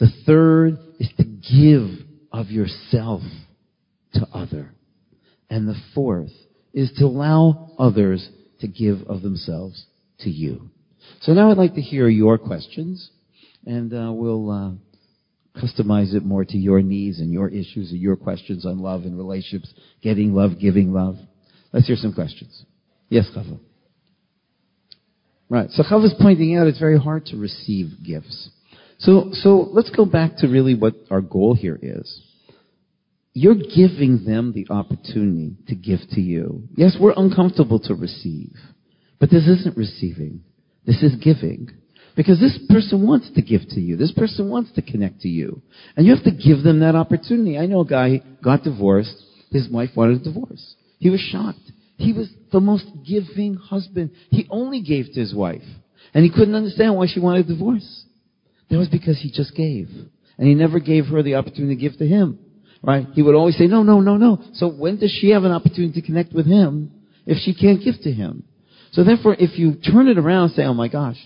[0.00, 3.22] The third is to give of yourself
[4.14, 4.74] to other.
[5.48, 6.32] And the fourth
[6.74, 9.86] is to allow others to give of themselves
[10.22, 10.68] to you.
[11.20, 13.08] So now I'd like to hear your questions,
[13.64, 18.16] and uh, we'll uh, customize it more to your needs and your issues and your
[18.16, 21.14] questions on love and relationships, getting love, giving love.
[21.72, 22.64] Let's hear some questions.
[23.08, 23.60] Yes, Chava.
[25.48, 25.70] Right.
[25.70, 28.50] So Chava's pointing out it's very hard to receive gifts.
[28.98, 32.22] So, so let's go back to really what our goal here is.
[33.32, 36.64] You're giving them the opportunity to give to you.
[36.74, 38.52] Yes, we're uncomfortable to receive,
[39.20, 40.42] but this isn't receiving.
[40.84, 41.70] This is giving.
[42.16, 43.94] Because this person wants to give to you.
[43.94, 45.62] This person wants to connect to you.
[45.96, 47.56] And you have to give them that opportunity.
[47.56, 49.22] I know a guy got divorced.
[49.52, 50.74] His wife wanted a divorce.
[50.98, 51.60] He was shocked.
[51.98, 54.10] He was the most giving husband.
[54.30, 55.64] He only gave to his wife.
[56.14, 58.04] And he couldn't understand why she wanted a divorce.
[58.70, 59.88] That was because he just gave.
[60.38, 62.38] And he never gave her the opportunity to give to him.
[62.82, 63.06] Right?
[63.14, 64.42] He would always say, no, no, no, no.
[64.54, 66.92] So when does she have an opportunity to connect with him
[67.26, 68.44] if she can't give to him?
[68.92, 71.18] So therefore, if you turn it around and say, oh my gosh,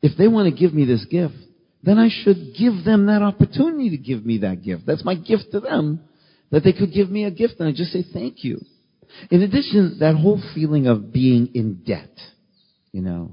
[0.00, 1.34] if they want to give me this gift,
[1.82, 4.84] then I should give them that opportunity to give me that gift.
[4.86, 6.00] That's my gift to them,
[6.50, 8.60] that they could give me a gift and I just say thank you.
[9.30, 12.12] In addition, that whole feeling of being in debt,
[12.92, 13.32] you know,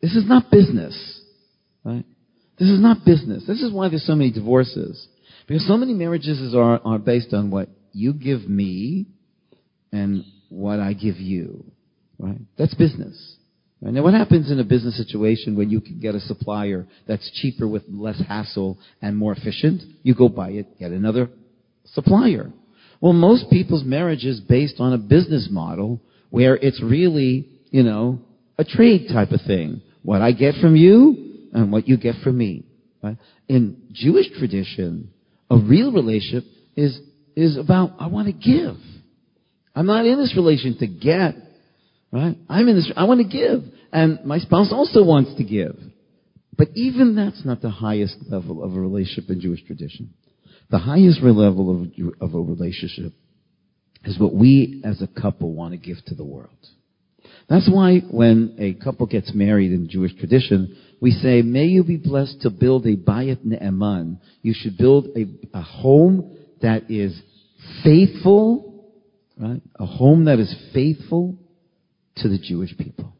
[0.00, 1.20] this is not business,
[1.84, 2.04] right?
[2.58, 3.44] This is not business.
[3.46, 5.06] This is why there's so many divorces.
[5.46, 9.06] Because so many marriages are, are based on what you give me
[9.92, 11.64] and what I give you,
[12.18, 12.40] right?
[12.56, 13.36] That's business.
[13.80, 13.94] Right?
[13.94, 17.68] Now what happens in a business situation when you can get a supplier that's cheaper
[17.68, 19.82] with less hassle and more efficient?
[20.02, 21.30] You go buy it, get another
[21.84, 22.52] supplier.
[23.00, 28.20] Well, most people's marriage is based on a business model where it's really, you know,
[28.58, 29.82] a trade type of thing.
[30.02, 32.64] What I get from you and what you get from me.
[33.02, 33.16] Right?
[33.48, 35.10] In Jewish tradition,
[35.50, 36.44] a real relationship
[36.76, 36.98] is,
[37.36, 38.76] is about, I want to give.
[39.74, 41.36] I'm not in this relation to get.
[42.10, 42.36] Right?
[42.48, 43.62] I'm in this, I want to give.
[43.92, 45.78] And my spouse also wants to give.
[46.56, 50.12] But even that's not the highest level of a relationship in Jewish tradition.
[50.70, 51.88] The highest level of,
[52.20, 53.12] of a relationship
[54.04, 56.50] is what we as a couple want to give to the world.
[57.48, 61.96] That's why when a couple gets married in Jewish tradition, we say, may you be
[61.96, 64.18] blessed to build a bayit ne'eman.
[64.42, 65.24] You should build a,
[65.56, 67.18] a home that is
[67.82, 68.84] faithful,
[69.38, 69.62] right?
[69.76, 71.36] A home that is faithful
[72.16, 73.14] to the Jewish people.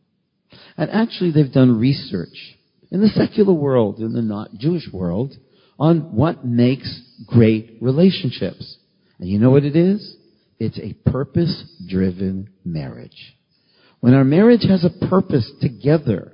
[0.76, 2.56] And actually they've done research
[2.90, 5.34] in the secular world, in the not Jewish world,
[5.78, 8.78] on what makes great relationships.
[9.18, 10.16] And you know what it is?
[10.58, 13.36] It's a purpose-driven marriage.
[14.00, 16.32] When our marriage has a purpose together,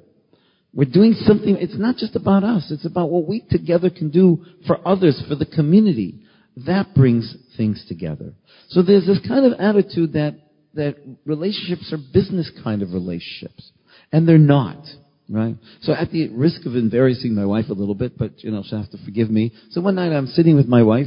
[0.72, 4.44] we're doing something, it's not just about us, it's about what we together can do
[4.66, 6.20] for others, for the community.
[6.66, 8.34] That brings things together.
[8.68, 10.36] So there's this kind of attitude that,
[10.74, 13.72] that relationships are business kind of relationships.
[14.10, 14.84] And they're not.
[15.28, 15.56] Right?
[15.82, 18.82] So at the risk of embarrassing my wife a little bit, but you know, she'll
[18.82, 19.52] have to forgive me.
[19.70, 21.06] So one night I'm sitting with my wife,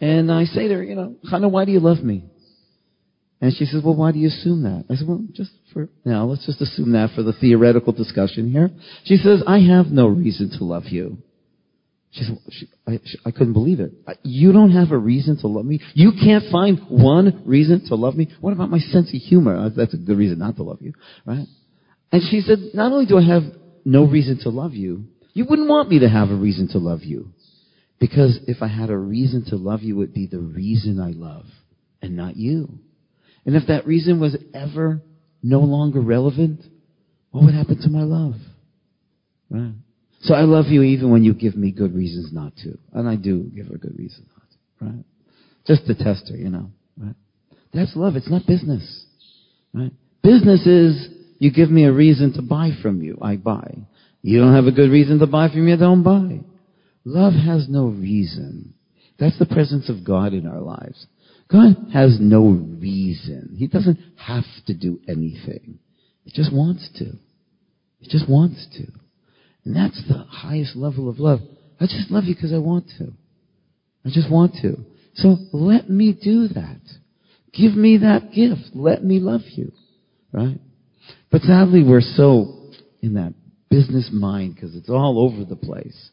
[0.00, 2.24] and I say to her, you know, Hannah, why do you love me?
[3.40, 4.84] And she says, well, why do you assume that?
[4.88, 8.70] I said, well, just for now, let's just assume that for the theoretical discussion here.
[9.04, 11.18] She says, I have no reason to love you.
[12.12, 13.92] She said, she, I, she, I couldn't believe it.
[14.22, 15.80] You don't have a reason to love me?
[15.92, 18.32] You can't find one reason to love me?
[18.40, 19.68] What about my sense of humor?
[19.68, 20.94] That's a good reason not to love you,
[21.26, 21.46] right?
[22.16, 23.42] And she said, not only do I have
[23.84, 27.02] no reason to love you, you wouldn't want me to have a reason to love
[27.02, 27.34] you.
[28.00, 31.10] Because if I had a reason to love you, it would be the reason I
[31.10, 31.44] love
[32.00, 32.78] and not you.
[33.44, 35.02] And if that reason was ever
[35.42, 36.62] no longer relevant,
[37.32, 38.36] what would happen to my love?
[39.50, 39.74] Right?
[40.22, 42.78] So I love you even when you give me good reasons not to.
[42.94, 44.86] And I do give her good reason not to.
[44.86, 45.04] Right?
[45.66, 46.70] Just to test her, you know.
[46.96, 47.14] Right?
[47.74, 48.16] That's love.
[48.16, 49.04] It's not business.
[49.74, 49.92] Right?
[50.22, 53.18] Business is you give me a reason to buy from you.
[53.20, 53.76] I buy.
[54.22, 55.72] You don't have a good reason to buy from me.
[55.72, 56.40] I don't buy.
[57.04, 58.74] Love has no reason.
[59.18, 61.06] That's the presence of God in our lives.
[61.50, 63.54] God has no reason.
[63.56, 65.78] He doesn't have to do anything.
[66.24, 67.12] He just wants to.
[68.00, 68.86] He just wants to.
[69.64, 71.40] And that's the highest level of love.
[71.80, 73.12] I just love you because I want to.
[74.04, 74.76] I just want to.
[75.14, 76.80] So let me do that.
[77.52, 78.74] Give me that gift.
[78.74, 79.72] Let me love you.
[80.32, 80.58] Right?
[81.36, 82.70] But sadly, we're so
[83.02, 83.34] in that
[83.68, 86.08] business mind because it's all over the place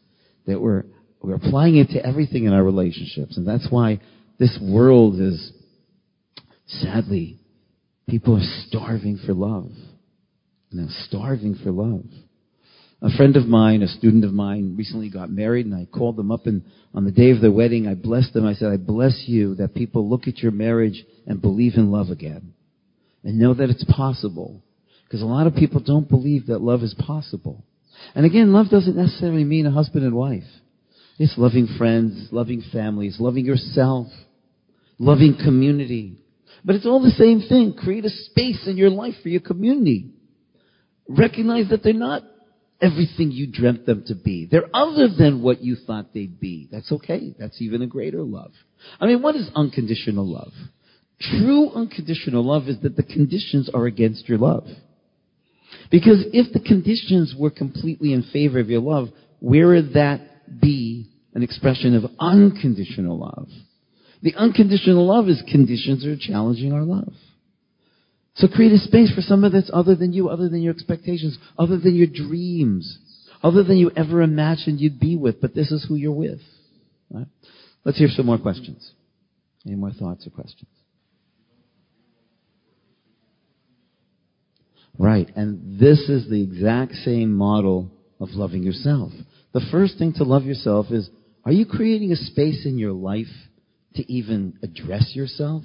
[0.48, 0.84] that we're,
[1.22, 3.38] we're applying it to everything in our relationships.
[3.38, 4.02] And that's why
[4.38, 5.54] this world is,
[6.68, 7.40] sadly,
[8.10, 9.72] people are starving for love.
[10.72, 12.04] You know, starving for love.
[13.02, 16.34] A friend of mine, a student of mine, recently got married, and I called them
[16.34, 18.46] up, and on the day of their wedding, I blessed them.
[18.46, 22.10] I said, I bless you that people look at your marriage and believe in love
[22.10, 22.54] again.
[23.24, 24.62] And know that it's possible.
[25.13, 27.63] Because a lot of people don't believe that love is possible.
[28.15, 30.41] And again, love doesn't necessarily mean a husband and wife.
[31.19, 34.08] It's loving friends, loving families, loving yourself,
[34.97, 36.17] loving community.
[36.65, 37.76] But it's all the same thing.
[37.78, 40.10] Create a space in your life for your community.
[41.08, 42.23] Recognize that they're not
[42.82, 44.47] everything you dreamt them to be.
[44.49, 46.69] They're other than what you thought they'd be.
[46.71, 47.36] That's okay.
[47.38, 48.54] That's even a greater love.
[48.99, 50.54] I mean, what is unconditional love?
[51.21, 54.65] True unconditional love is that the conditions are against your love.
[55.94, 60.22] Because if the conditions were completely in favor of your love, where would that
[60.60, 63.48] be an expression of unconditional love?
[64.24, 67.14] The unconditional love is conditions are challenging our love.
[68.38, 71.78] So create a space for somebody that's other than you, other than your expectations, other
[71.78, 72.98] than your dreams,
[73.44, 76.42] other than you ever imagined you'd be with, but this is who you're with.
[77.12, 77.28] Right?
[77.86, 78.94] Let's hear some more questions.
[79.64, 80.72] Any more thoughts or questions?
[84.98, 85.30] Right.
[85.36, 89.12] And this is the exact same model of loving yourself.
[89.54, 91.10] The first thing to love yourself is,
[91.46, 93.28] are you creating a space in your life
[93.96, 95.64] to even address yourself?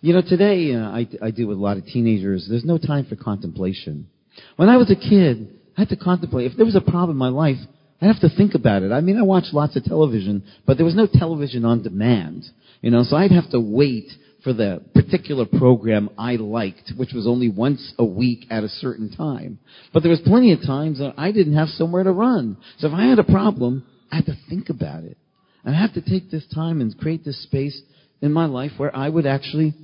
[0.00, 2.46] You know, today uh, I, I deal with a lot of teenagers.
[2.48, 4.08] There's no time for contemplation.
[4.56, 6.50] When I was a kid, I had to contemplate.
[6.50, 7.56] If there was a problem in my life,
[8.00, 8.92] I'd have to think about it.
[8.92, 12.44] I mean, I watched lots of television, but there was no television on demand.
[12.80, 14.08] You know, so I'd have to wait
[14.48, 19.14] for the particular program I liked, which was only once a week at a certain
[19.14, 19.58] time.
[19.92, 22.56] But there was plenty of times that I didn't have somewhere to run.
[22.78, 25.18] So if I had a problem, I had to think about it.
[25.66, 27.78] And I had to take this time and create this space
[28.22, 29.74] in my life where I would actually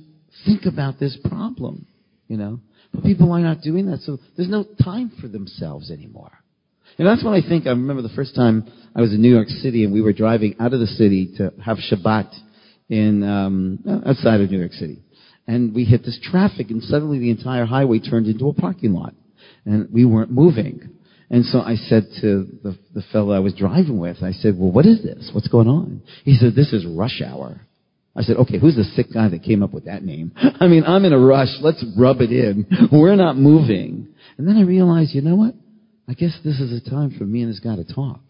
[0.47, 1.85] think about this problem,
[2.27, 2.59] you know.
[2.91, 6.31] But people are not doing that, so there's no time for themselves anymore.
[6.97, 7.67] And that's what I think.
[7.67, 10.55] I remember the first time I was in New York City and we were driving
[10.59, 12.33] out of the city to have Shabbat
[12.89, 14.99] in um, outside of New York City,
[15.47, 19.13] and we hit this traffic, and suddenly the entire highway turned into a parking lot,
[19.65, 20.95] and we weren't moving.
[21.29, 24.71] And so I said to the, the fellow I was driving with, I said, well,
[24.71, 25.31] what is this?
[25.33, 26.03] What's going on?
[26.23, 27.61] He said, this is rush hour.
[28.15, 30.31] I said, okay, who's the sick guy that came up with that name?
[30.35, 31.49] I mean, I'm in a rush.
[31.61, 32.67] Let's rub it in.
[32.91, 34.07] We're not moving.
[34.37, 35.55] And then I realized, you know what?
[36.07, 38.21] I guess this is a time for me and this guy to talk.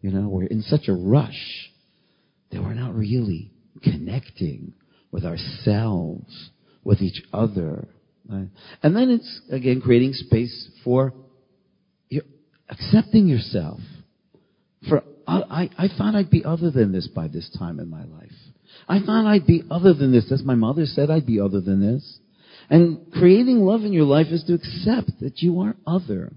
[0.00, 1.70] You know, we're in such a rush
[2.52, 3.50] that we're not really
[3.82, 4.74] connecting
[5.10, 6.50] with ourselves,
[6.82, 7.88] with each other.
[8.28, 8.48] Right?
[8.82, 11.12] And then it's, again, creating space for
[12.68, 13.80] accepting yourself.
[14.88, 18.32] For I, I thought I'd be other than this by this time in my life.
[18.88, 20.30] I thought I'd be other than this.
[20.32, 22.18] As my mother said, I'd be other than this.
[22.70, 26.32] And creating love in your life is to accept that you are other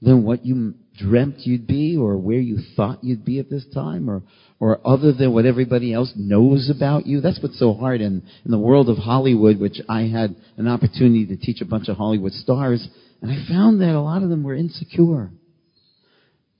[0.00, 4.08] than what you dreamt you'd be or where you thought you'd be at this time
[4.08, 4.22] or,
[4.58, 7.20] or other than what everybody else knows about you.
[7.20, 11.26] That's what's so hard in, in the world of Hollywood, which I had an opportunity
[11.26, 12.86] to teach a bunch of Hollywood stars,
[13.22, 15.30] and I found that a lot of them were insecure.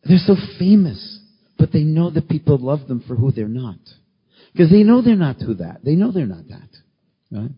[0.04, 1.20] They're so famous,
[1.58, 3.78] but they know that people love them for who they're not.
[4.52, 5.84] Because they know they're not who that.
[5.84, 6.68] They know they're not that.
[7.30, 7.50] Right?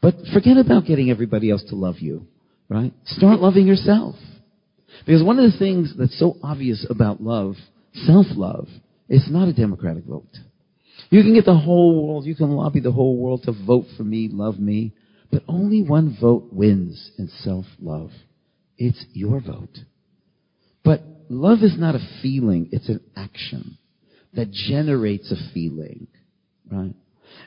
[0.00, 2.26] But forget about getting everybody else to love you.
[2.68, 2.92] Right?
[3.04, 4.14] Start loving yourself.
[5.06, 7.54] Because one of the things that's so obvious about love,
[7.94, 8.68] self-love,
[9.08, 10.36] it's not a democratic vote.
[11.10, 14.04] You can get the whole world, you can lobby the whole world to vote for
[14.04, 14.92] me, love me,
[15.32, 18.10] but only one vote wins in self-love.
[18.78, 19.78] It's your vote.
[20.84, 23.78] But love is not a feeling, it's an action.
[24.34, 26.06] that generates a feeling,
[26.70, 26.94] right?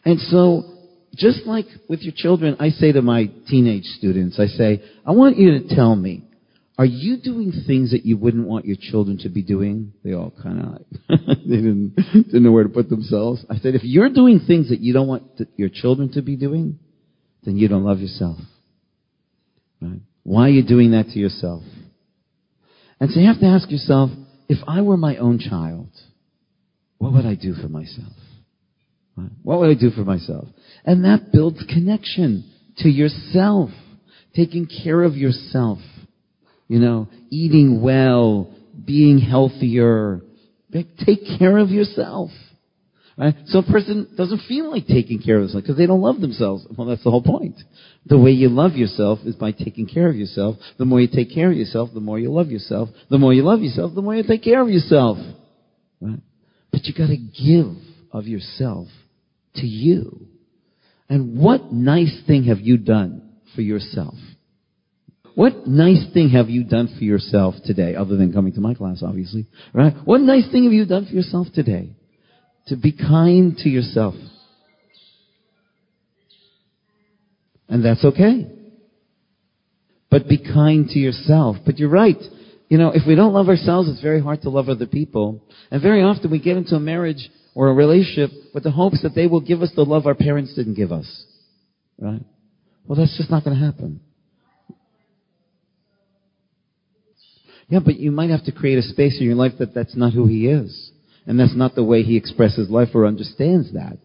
[0.05, 0.63] And so,
[1.15, 5.37] just like with your children, I say to my teenage students, I say, I want
[5.37, 6.23] you to tell me,
[6.77, 9.93] are you doing things that you wouldn't want your children to be doing?
[10.03, 13.45] They all kind of like, they didn't, didn't know where to put themselves.
[13.49, 16.35] I said, if you're doing things that you don't want to, your children to be
[16.35, 16.79] doing,
[17.43, 18.37] then you don't love yourself.
[19.81, 19.99] Right?
[20.23, 21.61] Why are you doing that to yourself?
[22.99, 24.09] And so you have to ask yourself,
[24.49, 25.89] if I were my own child,
[26.97, 28.13] what would I do for myself?
[29.15, 29.29] Right?
[29.43, 30.47] What would I do for myself?
[30.85, 33.69] And that builds connection to yourself,
[34.35, 35.79] taking care of yourself.
[36.67, 38.53] You know, eating well,
[38.85, 40.21] being healthier.
[40.71, 42.31] Take care of yourself.
[43.15, 43.35] Right?
[43.45, 46.65] So a person doesn't feel like taking care of themselves because they don't love themselves.
[46.75, 47.55] Well, that's the whole point.
[48.07, 50.55] The way you love yourself is by taking care of yourself.
[50.79, 52.89] The more you take care of yourself, the more you love yourself.
[53.11, 55.19] The more you love yourself, the more you take care of yourself.
[56.01, 56.19] Right?
[56.71, 57.75] But you gotta give
[58.11, 58.87] of yourself
[59.55, 60.27] to you.
[61.07, 64.15] And what nice thing have you done for yourself?
[65.35, 69.01] What nice thing have you done for yourself today, other than coming to my class,
[69.03, 69.47] obviously?
[69.73, 69.93] Right?
[70.05, 71.95] What nice thing have you done for yourself today?
[72.67, 74.13] To be kind to yourself.
[77.67, 78.51] And that's okay.
[80.11, 81.57] But be kind to yourself.
[81.65, 82.21] But you're right.
[82.69, 85.43] You know, if we don't love ourselves, it's very hard to love other people.
[85.71, 89.15] And very often we get into a marriage or a relationship with the hopes that
[89.15, 91.25] they will give us the love our parents didn't give us.
[91.97, 92.21] Right?
[92.85, 94.01] Well, that's just not going to happen.
[97.73, 100.13] Yeah, but you might have to create a space in your life that that's not
[100.13, 100.91] who he is.
[101.25, 103.97] And that's not the way he expresses life or understands that.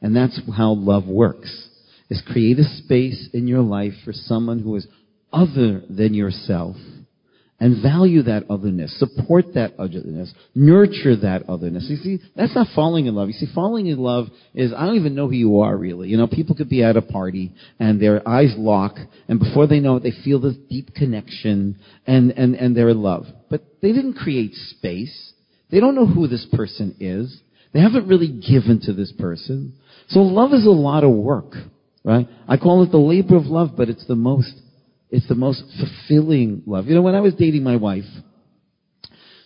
[0.00, 1.68] And that's how love works.
[2.08, 4.86] Is create a space in your life for someone who is
[5.32, 6.76] other than yourself
[7.58, 11.86] and value that otherness, support that otherness, nurture that otherness.
[11.88, 13.28] You see, that's not falling in love.
[13.28, 16.08] You see, falling in love is, I don't even know who you are really.
[16.08, 18.96] You know, people could be at a party and their eyes lock
[19.28, 23.02] and before they know it, they feel this deep connection and, and, and they're in
[23.02, 23.24] love.
[23.48, 25.32] But they didn't create space.
[25.70, 27.40] They don't know who this person is.
[27.72, 29.74] They haven't really given to this person.
[30.08, 31.52] So love is a lot of work,
[32.04, 32.28] right?
[32.46, 34.52] I call it the labor of love, but it's the most
[35.10, 36.86] it's the most fulfilling love.
[36.86, 38.04] You know, when I was dating my wife,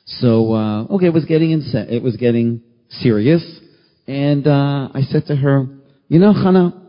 [0.06, 3.42] so uh, okay, it was getting it was getting serious,
[4.06, 5.66] and uh, I said to her,
[6.08, 6.82] "You know, Hannah,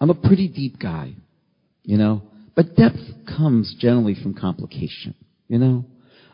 [0.00, 1.14] I'm a pretty deep guy,
[1.82, 2.22] you know,
[2.54, 2.98] but depth
[3.36, 5.14] comes generally from complication.
[5.48, 5.84] You know,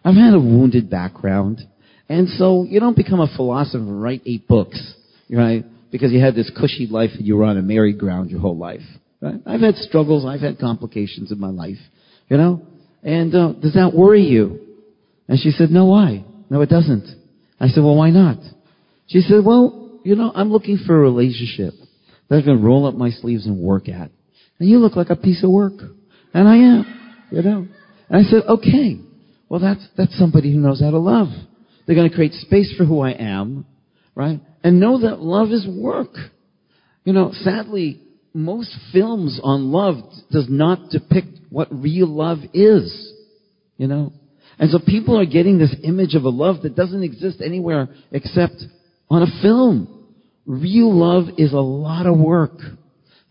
[0.05, 1.61] I've had a wounded background,
[2.09, 4.95] and so you don't become a philosopher and write eight books,
[5.31, 5.65] right?
[5.93, 8.57] Because you had this cushy life and you were on a merry ground your whole
[8.57, 8.81] life."
[9.27, 9.41] Right?
[9.45, 11.79] I've had struggles, I've had complications in my life,
[12.29, 12.63] you know?
[13.03, 14.61] And uh, does that worry you?
[15.27, 16.25] And she said, no, why?
[16.49, 17.13] No, it doesn't.
[17.59, 18.39] I said, well, why not?
[19.09, 21.75] She said, well, you know, I'm looking for a relationship
[22.29, 24.13] that I can roll up my sleeves and work at.
[24.61, 25.75] And you look like a piece of work.
[26.33, 27.67] And I am, you know.
[28.09, 29.01] And I said, okay,
[29.49, 31.29] well, that's, that's somebody who knows how to love.
[31.87, 33.67] They're going to create space for who I am,
[34.15, 34.41] right?
[34.63, 36.15] And know that love is work.
[37.03, 38.03] You know, sadly,
[38.37, 39.97] most films on love
[40.31, 43.13] does not depict what real love is.
[43.79, 44.13] You know?
[44.59, 48.63] And so people are getting this image of a love that doesn't exist anywhere except
[49.11, 50.07] on a film.
[50.45, 52.59] Real love is a lot of work.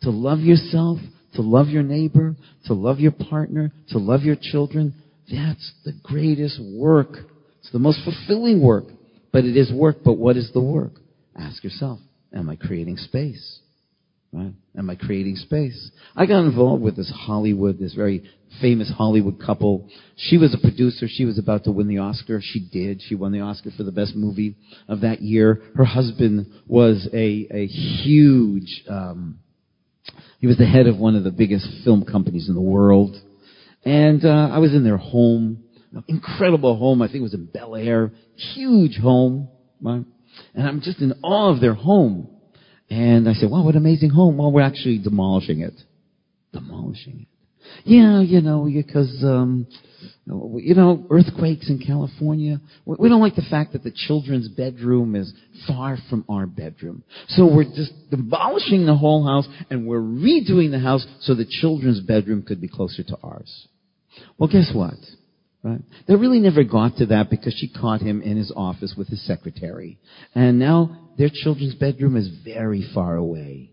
[0.01, 0.99] To love yourself,
[1.35, 2.35] to love your neighbor,
[2.65, 4.93] to love your partner, to love your children,
[5.31, 7.09] that's the greatest work.
[7.59, 8.85] It's the most fulfilling work.
[9.31, 10.93] But it is work, but what is the work?
[11.37, 11.99] Ask yourself,
[12.33, 13.59] am I creating space?
[14.35, 14.51] Right?
[14.77, 15.91] Am I creating space?
[16.13, 18.29] I got involved with this Hollywood, this very
[18.59, 19.87] famous Hollywood couple.
[20.17, 21.07] She was a producer.
[21.07, 22.41] She was about to win the Oscar.
[22.43, 23.01] She did.
[23.01, 24.57] She won the Oscar for the best movie
[24.89, 25.61] of that year.
[25.75, 29.39] Her husband was a, a huge, um,
[30.39, 33.15] he was the head of one of the biggest film companies in the world.
[33.85, 35.63] And uh, I was in their home,
[36.09, 37.01] incredible home.
[37.01, 39.47] I think it was in Bel Air, huge home.
[39.81, 40.03] Right?
[40.53, 42.34] And I'm just in awe of their home.
[42.89, 44.37] And I said, wow, what an amazing home.
[44.37, 45.73] Well, we're actually demolishing it.
[46.53, 47.27] Demolishing it.
[47.83, 49.67] Yeah, you know, because, um,
[50.25, 52.59] you know, earthquakes in California.
[52.85, 55.33] We don't like the fact that the children's bedroom is
[55.67, 57.03] far from our bedroom.
[57.29, 61.99] So we're just demolishing the whole house and we're redoing the house so the children's
[61.99, 63.67] bedroom could be closer to ours.
[64.37, 64.95] Well, guess what?
[65.65, 65.81] Right?
[66.07, 69.25] They really never got to that because she caught him in his office with his
[69.25, 69.97] secretary.
[70.35, 73.71] And now their children's bedroom is very far away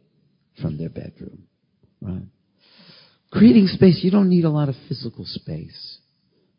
[0.63, 1.43] from their bedroom.
[2.01, 2.23] Right?
[3.31, 5.99] Creating space, you don't need a lot of physical space.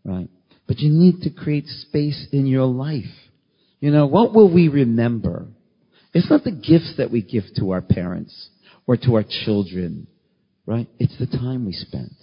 [0.06, 0.30] Right?
[0.68, 3.04] But you need to create space in your life.
[3.80, 5.48] You know, what will we remember?
[6.14, 8.50] It's not the gifts that we give to our parents
[8.86, 10.06] or to our children,
[10.68, 10.88] right?
[11.00, 12.14] It's the time we spent.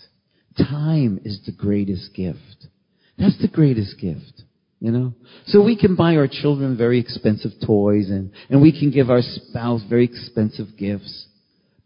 [0.57, 2.69] Time is the greatest gift.
[3.21, 4.43] That's the greatest gift.
[4.81, 5.15] You know?
[5.45, 9.21] So we can buy our children very expensive toys and, and we can give our
[9.21, 11.27] spouse very expensive gifts.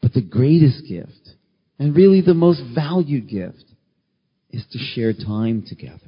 [0.00, 1.30] But the greatest gift,
[1.78, 3.64] and really the most valued gift,
[4.50, 5.98] is to share time together.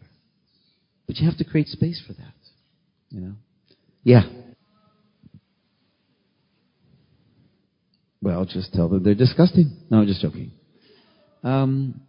[1.07, 2.35] But you have to create space for that.
[3.11, 3.33] You know?
[4.05, 4.23] Yeah.
[8.23, 9.77] Well, just tell them they're disgusting.
[9.91, 10.53] No, I'm just joking.
[11.43, 12.01] Um,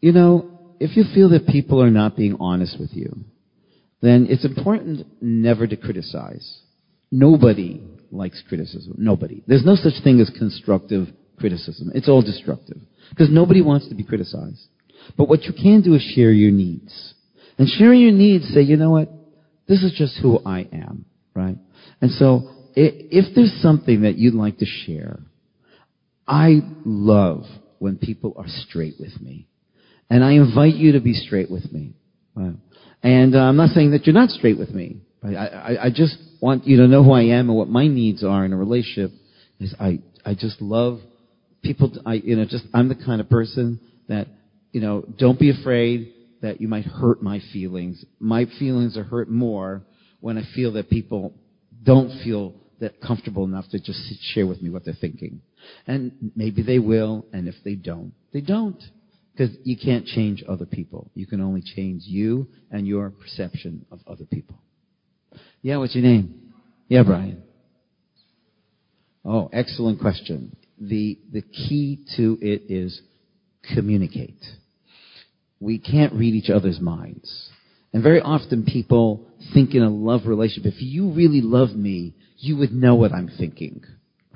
[0.00, 0.53] you know,
[0.84, 3.24] if you feel that people are not being honest with you,
[4.02, 6.60] then it's important never to criticize.
[7.10, 8.96] Nobody likes criticism.
[8.98, 9.42] Nobody.
[9.46, 11.08] There's no such thing as constructive
[11.38, 11.90] criticism.
[11.94, 12.76] It's all destructive.
[13.08, 14.66] Because nobody wants to be criticized.
[15.16, 17.14] But what you can do is share your needs.
[17.56, 19.08] And sharing your needs, say, you know what?
[19.66, 21.56] This is just who I am, right?
[22.02, 25.20] And so, if there's something that you'd like to share,
[26.28, 27.44] I love
[27.78, 29.48] when people are straight with me.
[30.10, 31.94] And I invite you to be straight with me.
[33.02, 34.98] And uh, I'm not saying that you're not straight with me.
[35.22, 38.22] I, I, I just want you to know who I am and what my needs
[38.22, 39.10] are in a relationship.
[39.60, 41.00] Is I, I just love
[41.62, 41.92] people.
[42.04, 44.26] I, you know, just I'm the kind of person that,
[44.72, 48.04] you know, don't be afraid that you might hurt my feelings.
[48.18, 49.82] My feelings are hurt more
[50.20, 51.32] when I feel that people
[51.82, 54.00] don't feel that comfortable enough to just
[54.34, 55.40] share with me what they're thinking.
[55.86, 58.82] And maybe they will, and if they don't, they don't.
[59.36, 61.10] Because you can't change other people.
[61.14, 64.56] You can only change you and your perception of other people.
[65.60, 66.52] Yeah, what's your name?
[66.88, 67.42] Yeah, Brian.
[69.24, 70.56] Oh, excellent question.
[70.78, 73.00] The, the key to it is
[73.74, 74.38] communicate.
[75.58, 77.50] We can't read each other's minds.
[77.92, 82.56] And very often people think in a love relationship, if you really love me, you
[82.58, 83.82] would know what I'm thinking.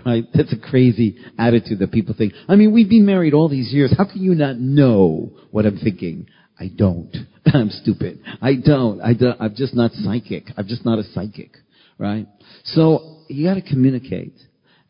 [0.05, 0.25] Right?
[0.35, 2.33] That's a crazy attitude that people think.
[2.49, 3.95] I mean, we've been married all these years.
[3.97, 6.27] How can you not know what I'm thinking?
[6.59, 7.15] I don't.
[7.47, 8.21] I'm stupid.
[8.41, 9.01] I don't.
[9.01, 9.41] I don't.
[9.41, 10.45] I'm just not psychic.
[10.57, 11.53] I'm just not a psychic.
[11.99, 12.27] Right?
[12.65, 14.35] So, you gotta communicate.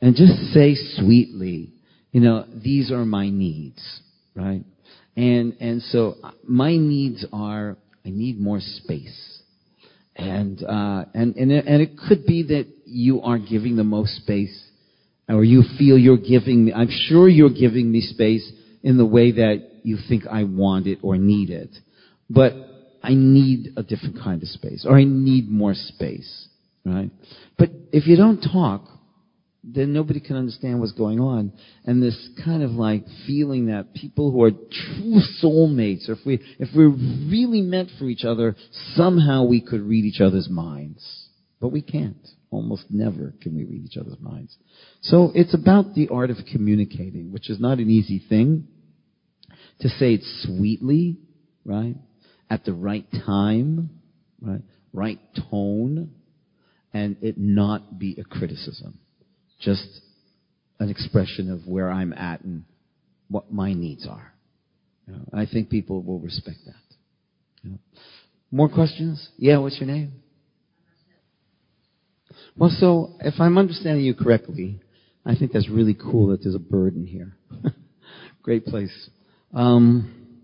[0.00, 1.72] And just say sweetly,
[2.12, 3.82] you know, these are my needs.
[4.34, 4.64] Right?
[5.16, 6.14] And, and so,
[6.46, 9.40] my needs are, I need more space.
[10.14, 14.67] And, uh, and, and, and it could be that you are giving the most space
[15.28, 18.50] or you feel you're giving me, I'm sure you're giving me space
[18.82, 21.70] in the way that you think I want it or need it.
[22.30, 22.54] But
[23.02, 26.48] I need a different kind of space, or I need more space,
[26.84, 27.10] right?
[27.56, 28.82] But if you don't talk,
[29.62, 31.52] then nobody can understand what's going on.
[31.84, 36.40] And this kind of like feeling that people who are true soulmates, or if we,
[36.58, 38.56] if we're really meant for each other,
[38.94, 41.27] somehow we could read each other's minds.
[41.60, 42.16] But we can't.
[42.50, 44.56] Almost never can we read each other's minds.
[45.02, 48.68] So it's about the art of communicating, which is not an easy thing.
[49.80, 51.18] To say it sweetly,
[51.64, 51.96] right?
[52.50, 53.90] At the right time,
[54.40, 54.62] right?
[54.92, 56.10] Right tone,
[56.92, 58.98] and it not be a criticism.
[59.60, 59.86] Just
[60.80, 62.64] an expression of where I'm at and
[63.28, 64.32] what my needs are.
[65.06, 66.96] You know, I think people will respect that.
[67.62, 67.78] You know.
[68.50, 69.28] More questions?
[69.36, 70.12] Yeah, what's your name?
[72.56, 74.80] Well, so if I'm understanding you correctly,
[75.24, 77.36] I think that's really cool that there's a bird in here.
[78.42, 79.10] Great place.
[79.54, 80.42] Um,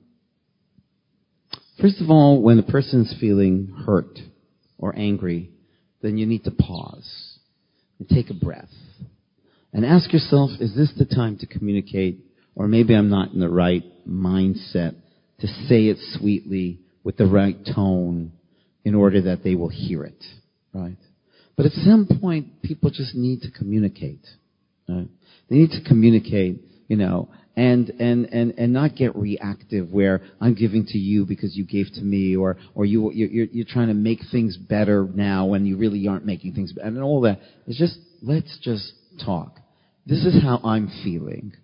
[1.80, 4.18] first of all, when a person's feeling hurt
[4.78, 5.51] or angry,
[6.03, 7.38] then you need to pause
[7.99, 8.68] and take a breath
[9.72, 12.20] and ask yourself, is this the time to communicate?
[12.55, 14.95] Or maybe I'm not in the right mindset
[15.40, 18.32] to say it sweetly with the right tone
[18.84, 20.22] in order that they will hear it,
[20.72, 20.97] right?
[21.57, 24.26] But at some point, people just need to communicate.
[24.88, 25.09] Right?
[25.48, 30.55] They need to communicate, you know, and, and, and, and not get reactive where I'm
[30.55, 33.94] giving to you because you gave to me or, or you, you're, you're trying to
[33.94, 37.38] make things better now when you really aren't making things better and all that.
[37.66, 38.92] It's just, let's just
[39.24, 39.61] talk.
[40.07, 41.55] This is how I'm feeling.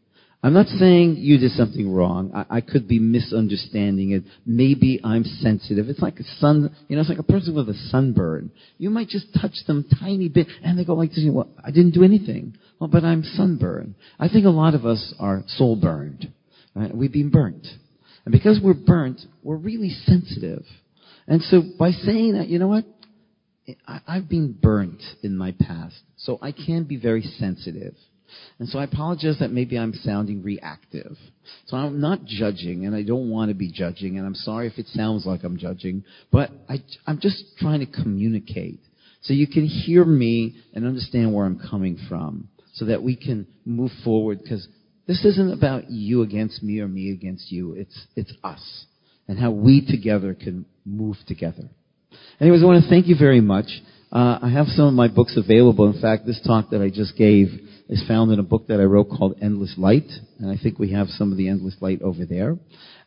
[0.42, 2.32] I'm not saying you did something wrong.
[2.34, 4.22] I, I, could be misunderstanding it.
[4.46, 5.90] Maybe I'm sensitive.
[5.90, 8.50] It's like a sun, you know, it's like a person with a sunburn.
[8.78, 11.90] You might just touch them tiny bit and they go like this, well, I didn't
[11.90, 12.56] do anything.
[12.78, 13.96] Well, but I'm sunburned.
[14.18, 16.32] I think a lot of us are soul burned.
[16.74, 16.94] Right?
[16.94, 17.66] We've been burnt.
[18.24, 20.64] And because we're burnt, we're really sensitive.
[21.26, 22.84] And so by saying that, you know what?
[23.86, 25.96] I, I've been burnt in my past.
[26.16, 27.94] So I can be very sensitive.
[28.58, 31.16] And so I apologize that maybe I'm sounding reactive.
[31.66, 34.78] So I'm not judging, and I don't want to be judging, and I'm sorry if
[34.78, 38.80] it sounds like I'm judging, but I, I'm just trying to communicate
[39.22, 43.46] so you can hear me and understand where I'm coming from so that we can
[43.64, 44.66] move forward because
[45.06, 47.74] this isn't about you against me or me against you.
[47.74, 48.86] It's, it's us
[49.28, 51.68] and how we together can move together.
[52.40, 53.66] Anyways, I want to thank you very much.
[54.12, 55.86] Uh, I have some of my books available.
[55.86, 57.46] In fact, this talk that I just gave
[57.88, 60.08] is found in a book that I wrote called Endless Light,
[60.38, 62.56] and I think we have some of the Endless Light over there.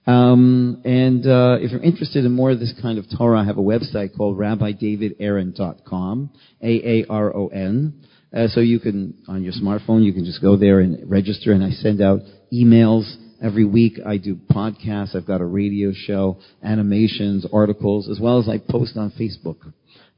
[0.06, 3.58] Um, and uh, if you're interested in more of this kind of Torah, I have
[3.58, 6.30] a website called RabbiDavidAaron.com,
[6.62, 7.94] A-A-R-O-N.
[8.36, 11.64] Uh, so you can, on your smartphone, you can just go there and register, and
[11.64, 14.00] I send out emails every week.
[14.06, 15.16] I do podcasts.
[15.16, 19.58] I've got a radio show, animations, articles, as well as I post on Facebook.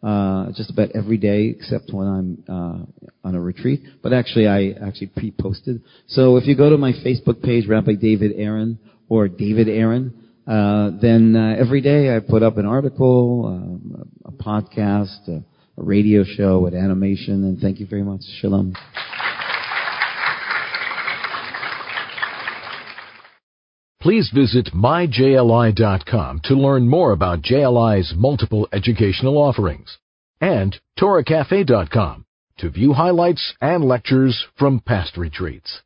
[0.05, 3.81] Uh, just about every day except when I'm uh, on a retreat.
[4.03, 5.81] But actually, I actually pre-posted.
[6.09, 8.77] So if you go to my Facebook page, Rabbi David Aaron
[9.09, 10.13] or David Aaron,
[10.45, 15.43] uh, then uh, every day I put up an article, um, a, a podcast, a,
[15.81, 18.21] a radio show with animation, and thank you very much.
[18.41, 18.75] Shalom.
[24.05, 29.97] Please visit myjli.com to learn more about JLI's multiple educational offerings
[30.39, 32.23] and TorahCafe.com
[32.59, 35.81] to view highlights and lectures from past retreats.